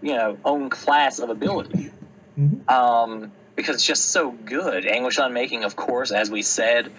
[0.02, 1.92] you know, own class of ability.
[2.40, 2.68] Mhm.
[2.68, 4.86] Um, because it's just so good.
[4.86, 6.92] Anguish on Making, of course, as we said.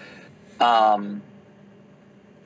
[0.59, 1.21] Um,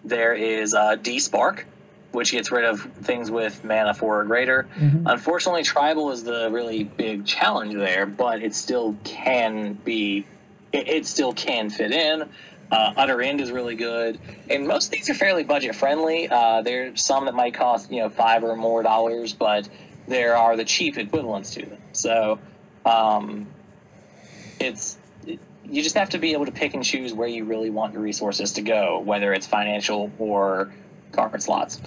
[0.03, 1.65] there is uh, Despark,
[2.11, 4.67] which gets rid of things with mana four or greater.
[4.77, 5.07] Mm-hmm.
[5.07, 10.25] Unfortunately, tribal is the really big challenge there, but it still can be,
[10.71, 12.27] it, it still can fit in.
[12.71, 16.29] Uh, Utter End is really good, and most of these are fairly budget friendly.
[16.29, 19.67] Uh, there's some that might cost you know five or more dollars, but
[20.07, 21.79] there are the cheap equivalents to them.
[21.93, 22.37] So
[22.85, 23.47] um,
[24.59, 24.97] it's
[25.69, 28.01] you just have to be able to pick and choose where you really want your
[28.01, 30.71] resources to go, whether it's financial or
[31.11, 31.79] card slots.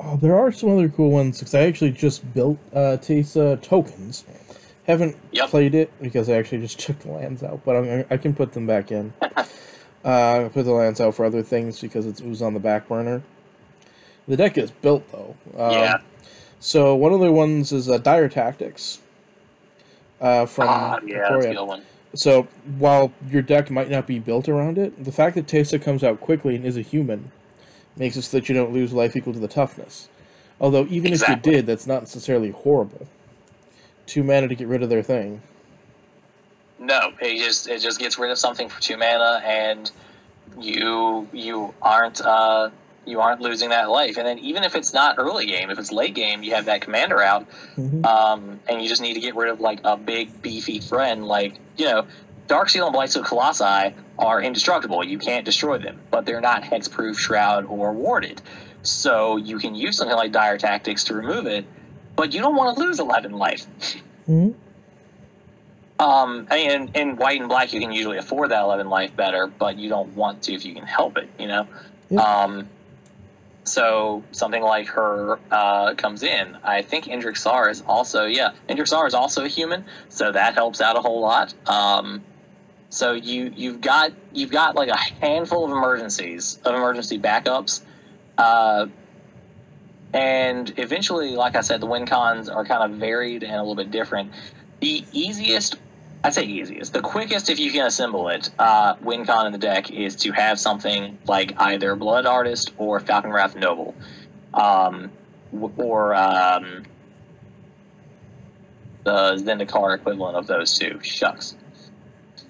[0.00, 4.24] Oh, there are some other cool ones because I actually just built uh, Teysa tokens.
[4.86, 5.48] Haven't Yep.
[5.50, 8.52] played it because I actually just took the lands out, but I'm, I can put
[8.52, 9.12] them back in.
[10.04, 12.88] uh, put the lands out for other things because it's, it was on the back
[12.88, 13.22] burner.
[14.26, 15.36] The deck is built though.
[15.56, 15.98] Um, yeah.
[16.60, 19.00] So one of the ones is uh, Dire Tactics.
[20.20, 21.54] Uh, from Ah, yeah, that's a Victoria.
[21.54, 21.82] good one.
[22.14, 22.48] So
[22.78, 26.20] while your deck might not be built around it, the fact that Teysa comes out
[26.20, 27.30] quickly and is a human
[27.96, 30.08] makes it so that you don't lose life equal to the toughness.
[30.60, 33.06] Although even if you did, that's not necessarily horrible.
[34.06, 35.42] Two mana to get rid of their thing.
[36.80, 39.90] No, it just it just gets rid of something for two mana, and
[40.58, 42.70] you you aren't uh,
[43.08, 44.16] you aren't losing that life.
[44.18, 46.80] And then even if it's not early game, if it's late game, you have that
[46.82, 47.46] commander out,
[47.76, 48.04] Mhm.
[48.06, 51.26] um, and you just need to get rid of like a big beefy friend.
[51.26, 52.06] Like you know,
[52.48, 55.02] Darksteel and Blightsteel Colossi are indestructible.
[55.04, 58.40] You can't destroy them, but they're not hexproof, shroud, or warded.
[58.82, 61.64] So you can use something like Dire Tactics to remove it,
[62.16, 63.66] but you don't want to lose eleven life.
[64.28, 64.54] Mhm.
[66.00, 69.16] Um, I mean, in, in white and black, you can usually afford that 11 life
[69.16, 71.66] better, but you don't want to if you can help it, you know?
[72.16, 72.68] Um,
[73.70, 76.56] so something like her uh, comes in.
[76.64, 80.54] I think Endrek Sahr is also, yeah, Endrek Sahr is also a human, so that
[80.54, 81.54] helps out a whole lot.
[81.68, 82.22] Um,
[82.90, 87.82] so you you've got you've got like a handful of emergencies of emergency backups,
[88.38, 88.86] uh,
[90.14, 93.74] and eventually, like I said, the win cons are kind of varied and a little
[93.74, 94.32] bit different.
[94.80, 95.76] The easiest,
[96.24, 99.58] I'd say easiest, the quickest if you can assemble it, uh, win con in the
[99.58, 103.94] deck is to have something like either Blood Artist or Falkenrath Noble,
[104.52, 105.10] um,
[105.76, 106.82] or um,
[109.04, 110.98] the Zendikar equivalent of those two.
[111.02, 111.54] Shucks.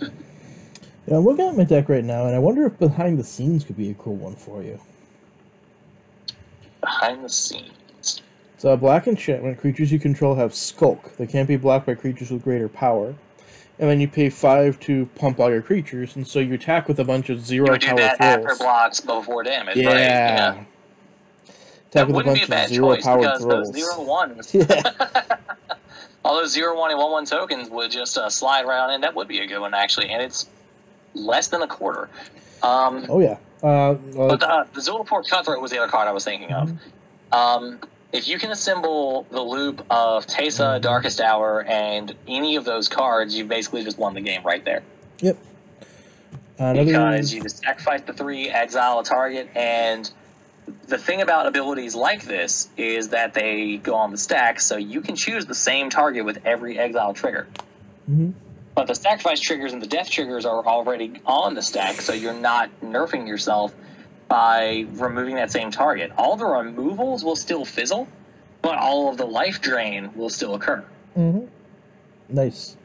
[0.01, 3.65] Yeah, I'm looking at my deck right now, and I wonder if behind the scenes
[3.65, 4.81] could be a cool one for you.
[6.81, 8.23] Behind the scenes.
[8.57, 11.17] So, black enchantment creatures you control have skulk.
[11.17, 13.15] They can't be blocked by creatures with greater power.
[13.81, 16.99] And then you pay five to pump all your creatures, and so you attack with
[16.99, 19.87] a bunch of You zero would do power that after blocks before damage, Yeah.
[19.89, 20.01] right?
[20.01, 20.51] Yeah.
[20.51, 20.67] Attack
[21.93, 23.71] That with a bunch a of zero because thrulls.
[23.73, 24.83] those zero ones, Yeah.
[26.25, 29.15] all those zero one and one one tokens would just uh, slide around, and that
[29.15, 30.09] would be a good one actually.
[30.11, 30.49] And it's
[31.15, 32.09] less than a quarter.
[32.65, 33.37] Um, Oh yeah.
[33.63, 36.73] Uh, well, but uh, the Zulaport Cutthroat was the other card I was thinking of.
[37.33, 37.79] Um,
[38.13, 43.37] if you can assemble the loop of Teysa, Darkest Hour, and any of those cards,
[43.37, 44.83] you've basically just won the game right there.
[45.21, 45.37] yep.
[46.61, 46.85] Another.
[46.85, 50.11] because you just sacrifice the three, exile a target, and
[50.89, 55.01] the thing about abilities like this is that they go on the stack, so you
[55.01, 57.47] can choose the same target with every exile trigger.
[58.11, 58.33] Mhm.
[58.75, 62.33] But the sacrifice triggers and the death triggers are already on the stack, so you're
[62.33, 63.73] not nerfing yourself
[64.29, 66.13] by removing that same target.
[66.19, 68.07] All the removals will still fizzle,
[68.63, 70.85] but all of the life drain will still occur.
[71.17, 71.49] Mhm.
[72.29, 72.77] Nice.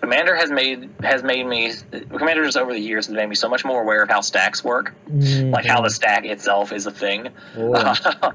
[0.00, 1.72] Commander has made has made me
[2.16, 4.62] Commander just over the years has made me so much more aware of how stacks
[4.62, 4.94] work.
[5.10, 7.28] like how the stack itself is a thing.
[7.56, 7.70] Oh.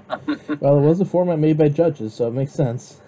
[0.59, 2.99] well, it was a format made by judges, so it makes sense.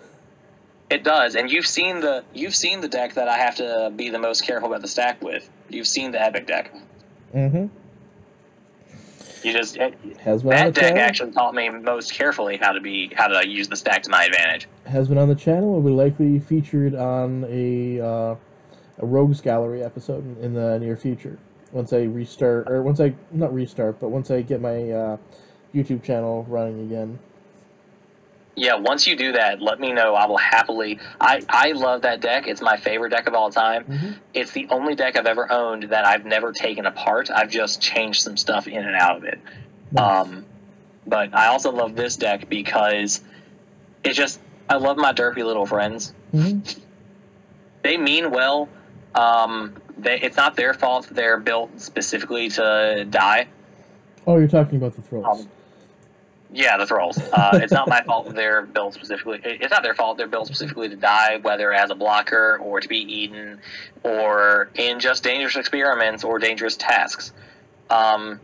[0.90, 4.10] it does, and you've seen the you've seen the deck that I have to be
[4.10, 5.50] the most careful about the stack with.
[5.70, 6.72] You've seen the epic deck.
[7.36, 7.66] Mm-hmm.
[9.44, 11.04] You just it, Has been on that the deck channel.
[11.04, 14.26] actually taught me most carefully how to be how to use the stack to my
[14.26, 14.68] advantage.
[14.86, 15.74] Has been on the channel.
[15.74, 18.36] Will be likely featured on a uh,
[19.00, 21.38] a Rogues Gallery episode in, in the near future.
[21.72, 25.18] Once I restart, or once I not restart, but once I get my uh,
[25.74, 27.20] YouTube channel running again.
[28.56, 30.14] Yeah, once you do that, let me know.
[30.14, 31.00] I will happily.
[31.20, 32.48] I I love that deck.
[32.48, 33.84] It's my favorite deck of all time.
[33.86, 34.16] Mhm.
[34.36, 37.32] It's the only deck I've ever owned that I've never taken apart.
[37.34, 39.40] I've just changed some stuff in and out of it.
[39.92, 40.04] Nice.
[40.28, 40.46] Um,
[41.08, 43.22] but I also love this deck because
[44.04, 44.40] it just
[44.70, 46.14] I love my derpy little friends.
[46.34, 46.80] Mhm.
[47.82, 48.70] They mean well.
[49.16, 53.48] Um, they, it's not their fault they're built specifically to die.
[54.28, 55.42] Oh, you're talking about the thrulls.
[55.42, 55.50] Um,
[56.54, 57.18] Yeah, the thrulls.
[57.34, 59.42] Uh, it's not my fault they're built specifically.
[59.44, 62.88] It's not their fault they're built specifically to die, whether as a blocker or to
[62.88, 63.60] be eaten,
[64.04, 67.34] or in just dangerous experiments or dangerous tasks.
[67.90, 68.40] Um,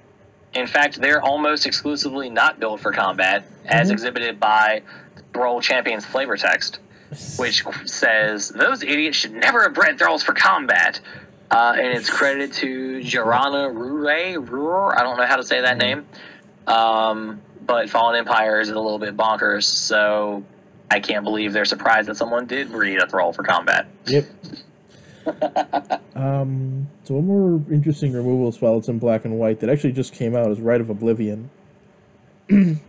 [0.53, 3.93] in fact, they're almost exclusively not built for combat, as Mhm.
[3.93, 4.82] exhibited by
[5.34, 6.80] Thrull Champion's flavor text,
[7.38, 10.99] which says those idiots should never have bred thrulls for combat.
[11.51, 14.39] Uh, and it's credited to Jherana Rure.
[14.39, 14.95] Rure.
[14.99, 16.05] I don't know how to say that name.
[16.68, 20.43] Um, but Fallen Empire is a little bit bonkers, so
[20.89, 23.88] I can't believe they're surprised that someone did breed a thrull for combat.
[24.07, 24.26] Yep.
[26.15, 30.11] Um, so one more interesting removal spell that's in black and white that actually just
[30.11, 31.49] came out is Rite of Oblivion.
[32.51, 32.80] uh,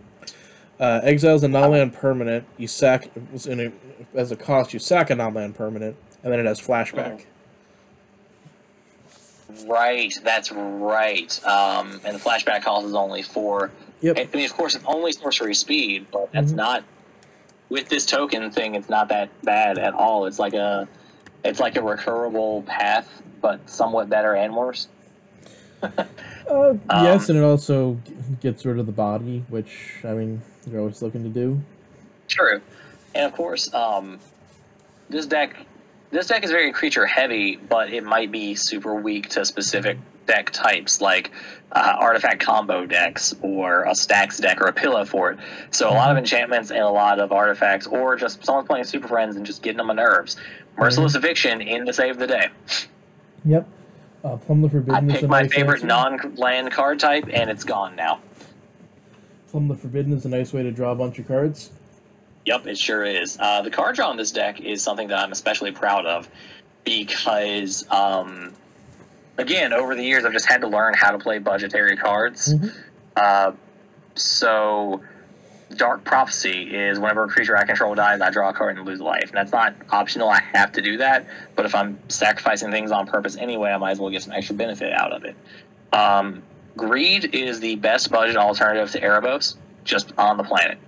[0.80, 2.46] exiles a non-land permanent.
[2.56, 3.10] You sack
[3.46, 4.72] in a, as a cost.
[4.72, 7.26] You sack a non-land permanent, and then it has flashback.
[9.66, 11.44] Right, that's right.
[11.44, 13.70] Um, and the flashback cost is only four.
[14.00, 14.18] Yep.
[14.18, 16.56] I mean, of course, it's only sorcery speed, but that's Mhm.
[16.56, 16.84] not
[17.68, 18.74] with this token thing.
[18.74, 20.26] It's not that bad at all.
[20.26, 20.88] It's like a,
[21.44, 24.88] it's like a recurable path, but somewhat better and worse.
[26.50, 27.96] Uh, yes, Um, and it also
[28.40, 31.60] gets rid of the body, which I mean you're always looking to do.
[32.26, 32.60] True,
[33.14, 34.18] and of course, um,
[35.08, 35.54] this deck,
[36.10, 39.96] this deck is very creature heavy, but it might be super weak to specific
[40.30, 41.32] deck types like
[41.72, 45.38] uh, artifact combo decks or a stacks deck or a pillow fort.
[45.70, 49.08] So a lot of enchantments and a lot of artifacts, or just someone playing Super
[49.08, 50.36] Friends and just getting them on nerves.
[50.78, 52.48] Merciless Eviction in to save the day.
[53.44, 53.68] Yep.
[54.22, 57.64] Uh, Plumb the Forbidden is a picked my nice favorite non-land card type, and it's
[57.64, 58.20] gone now.
[59.50, 61.70] Plumb the Forbidden is a nice way to draw a bunch of cards.
[62.46, 63.38] Yep, it sure is.
[63.40, 66.28] Uh, the card draw on this deck is something that I'm especially proud of
[66.84, 68.52] because, um,
[69.40, 72.54] again, over the years I've just had to learn how to play budgetary cards.
[72.54, 72.74] Mhm.
[73.16, 73.52] Uh,
[74.14, 75.00] so,
[75.76, 79.00] Dark Prophecy is whenever a creature I control dies, I draw a card and lose
[79.00, 79.28] life.
[79.28, 81.26] And that's not optional, I have to do that.
[81.54, 84.56] But if I'm sacrificing things on purpose anyway, I might as well get some extra
[84.56, 85.36] benefit out of it.
[85.92, 86.42] Um,
[86.76, 90.78] Greed is the best budget alternative to Erebos just on the planet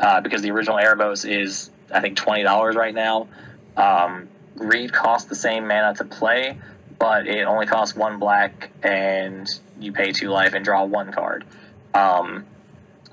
[0.00, 3.28] uh, because the original Erebos is I think twenty dollars right now.
[3.76, 6.58] Um, Greed costs the same mana to play,
[7.02, 9.48] but it only costs one black, and
[9.80, 11.44] you pay two life and draw one card.
[11.94, 12.44] Um,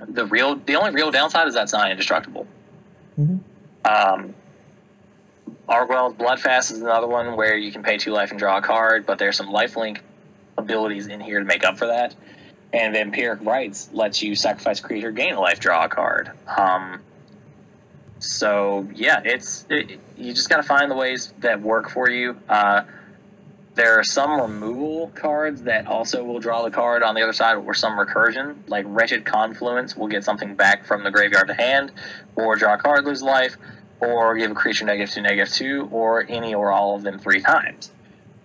[0.07, 2.45] the real, the only real downside is that that's not indestructible.
[3.19, 3.37] Mm-hmm.
[3.91, 4.35] Um,
[5.67, 8.61] Arguel's Blood Fast is another one where you can pay two life and draw a
[8.61, 10.01] card, but there's some lifelink
[10.59, 12.13] abilities in here to make up for that.
[12.71, 16.29] And Vampiric Rites lets you sacrifice a creature, gain a life, draw a card.
[16.59, 17.01] Um,
[18.19, 22.37] so yeah, it's it, you just got to find the ways that work for you.
[22.47, 22.83] Uh,
[23.75, 27.55] there are some removal cards that also will draw the card on the other side,
[27.55, 31.91] or some recursion, like Wretched Confluence will get something back from the graveyard to hand,
[32.35, 33.55] or draw a card, lose life,
[33.99, 37.41] or give a creature negative two, negative two, or any or all of them three
[37.41, 37.91] times.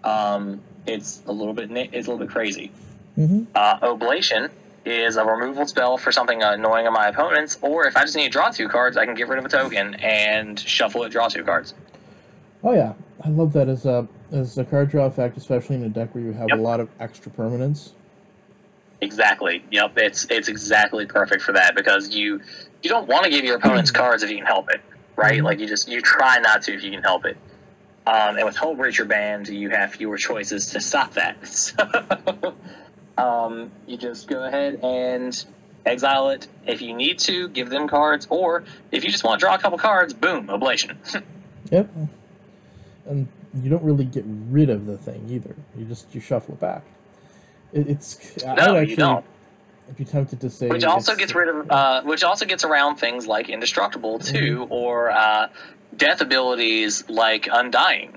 [0.04, 2.70] Um, it's a little bit it's a little bit crazy.
[3.16, 3.44] Mm-hmm.
[3.54, 4.50] Uh, Oblation
[4.84, 8.24] is a removal spell for something annoying on my opponents, or if I just need
[8.24, 11.28] to draw two cards, I can get rid of a token and shuffle it, draw
[11.28, 11.74] two cards.
[12.62, 12.92] Oh yeah,
[13.24, 16.22] I love that as a as a card draw effect, especially in a deck where
[16.22, 16.58] you have Yep.
[16.58, 17.92] a lot of extra permanents.
[19.00, 19.64] Exactly.
[19.70, 19.92] Yep.
[19.96, 22.40] It's it's exactly perfect for that because you
[22.82, 24.80] you don't want to give your opponents cards if you can help it,
[25.16, 25.40] right?
[25.40, 25.44] Mhm.
[25.44, 27.36] Like you just you try not to if you can help it.
[28.06, 31.36] Um, and with Hullbreacher banned, you have fewer choices to stop that.
[33.16, 35.44] So um, you just go ahead and
[35.86, 37.48] exile it if you need to.
[37.48, 40.98] Give them cards, or if you just want to draw a couple cards, boom, Oblation.
[41.70, 41.88] Yep.
[43.06, 43.28] And
[43.62, 45.54] you don't really get rid of the thing either.
[45.76, 46.82] You just you shuffle it back.
[47.72, 49.24] It, it's I no, would you don't.
[49.88, 52.96] I'd be tempted to say which also gets rid of uh, which also gets around
[52.96, 55.48] things like indestructible too or uh,
[55.98, 58.16] death abilities like undying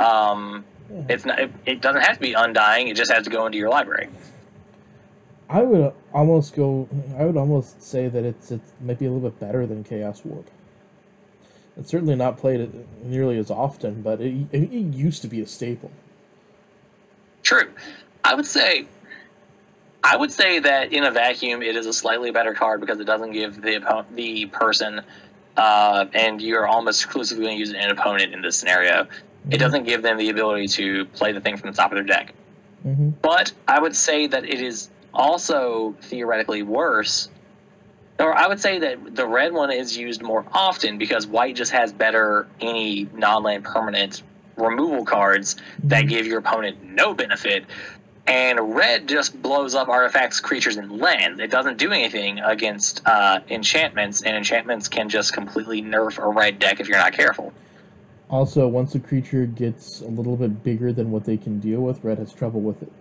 [0.00, 1.04] um, Yeah.
[1.08, 3.58] it's not it, it doesn't have to be undying it just has to go into
[3.58, 4.08] your library
[5.48, 6.88] I would almost go.
[7.18, 10.24] I would almost say that it's it might be a little bit better than Chaos
[10.24, 10.50] Warp.
[11.76, 12.70] It's certainly not played
[13.02, 15.90] nearly as often, but it, it, it used to be a staple.
[17.42, 17.68] true
[18.24, 18.86] i would say
[20.04, 23.04] i would say that in a vacuum it is a slightly better card because it
[23.04, 25.00] doesn't give the oppo- the person
[25.56, 29.06] uh, and you're almost exclusively going to use an opponent in this scenario
[29.50, 32.04] it doesn't give them the ability to play the thing from the top of their
[32.04, 32.32] deck
[32.86, 33.10] Mm-hmm.
[33.22, 37.30] But I would say that it is also theoretically worse.
[38.18, 41.72] Or I would say that the red one is used more often because white just
[41.72, 44.22] has better any non land permanent
[44.56, 47.64] removal cards that give your opponent no benefit.
[48.26, 51.40] And red just blows up artifacts, creatures, and lands.
[51.40, 56.60] It doesn't do anything against uh, enchantments, and enchantments can just completely nerf a red
[56.60, 57.52] deck if you're not careful.
[58.30, 62.02] Also, once a creature gets a little bit bigger than what they can deal with,
[62.04, 62.92] red has trouble with it.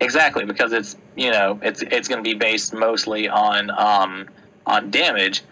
[0.00, 4.28] Exactly, because it's you know it's it's going to be based mostly on um,
[4.66, 5.42] on damage.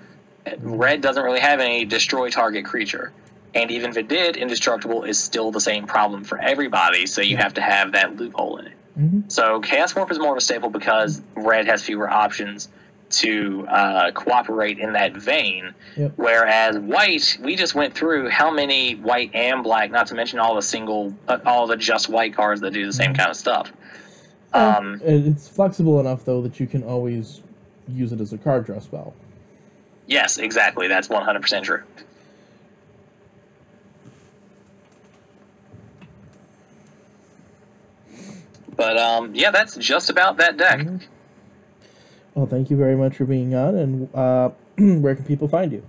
[0.58, 3.12] Red doesn't really have any destroy target creature,
[3.54, 7.06] and even if it did, indestructible is still the same problem for everybody.
[7.06, 8.72] So you have to have that loophole in it.
[8.98, 9.20] Mm-hmm.
[9.28, 12.68] So Chaos Warp is more of a staple because red has fewer options,
[13.08, 15.74] to uh, cooperate in that vein.
[15.96, 16.12] Yep.
[16.16, 20.54] Whereas white, we just went through how many white and black, not to mention all
[20.54, 23.72] the single, uh, all the just white cards that do the same kind of stuff.
[24.52, 27.42] Um, it's flexible enough though that you can always
[27.88, 29.14] use it as a card draw spell.
[30.06, 30.88] yes, exactly.
[30.88, 31.82] That's one hundred percent true.
[38.76, 40.80] But um, yeah, that's just about that deck.
[40.80, 41.02] Mhm.
[42.34, 44.50] Well, thank you very much for being on, and uh,
[45.00, 45.82] where can people find you?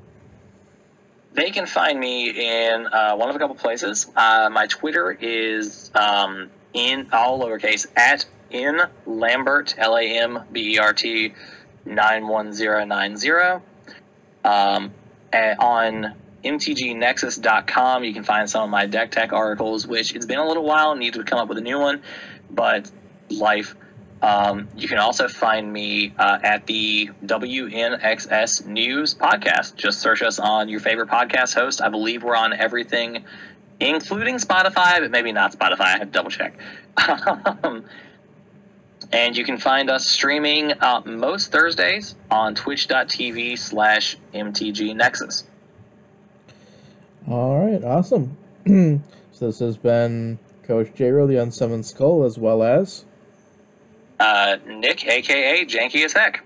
[1.34, 4.08] They can find me in uh, one of a couple places.
[4.16, 10.76] Uh, my Twitter is um, in all lowercase at in Lambert L A M B
[10.76, 11.34] E R T
[11.86, 13.62] nine one zero nine zero.
[14.44, 14.94] Um,
[15.34, 20.40] and on mtgnexus.com, you can find some of my deck tech articles, which it's been
[20.40, 20.96] a little while.
[20.96, 22.02] Need to come up with a new one,
[22.52, 22.90] but
[23.30, 23.76] life.
[24.22, 29.76] Um, you can also find me uh, at the WNXS News podcast.
[29.76, 31.82] Just search us on your favorite podcast host.
[31.82, 33.24] I believe we're on everything,
[33.80, 35.82] including Spotify, but maybe not Spotify.
[35.82, 36.58] I have to double check.
[37.64, 37.86] Um,
[39.12, 45.44] and you can find us streaming uh, most Thursdays on twitch.tv slash mtgnexus.
[47.28, 48.38] All right, awesome.
[48.66, 53.06] so this has been Coach J-Ro, the Unsummoned Skull, as well as
[54.20, 55.66] Uh, Nick, a.k.a.
[55.66, 56.44] Janky as Heck.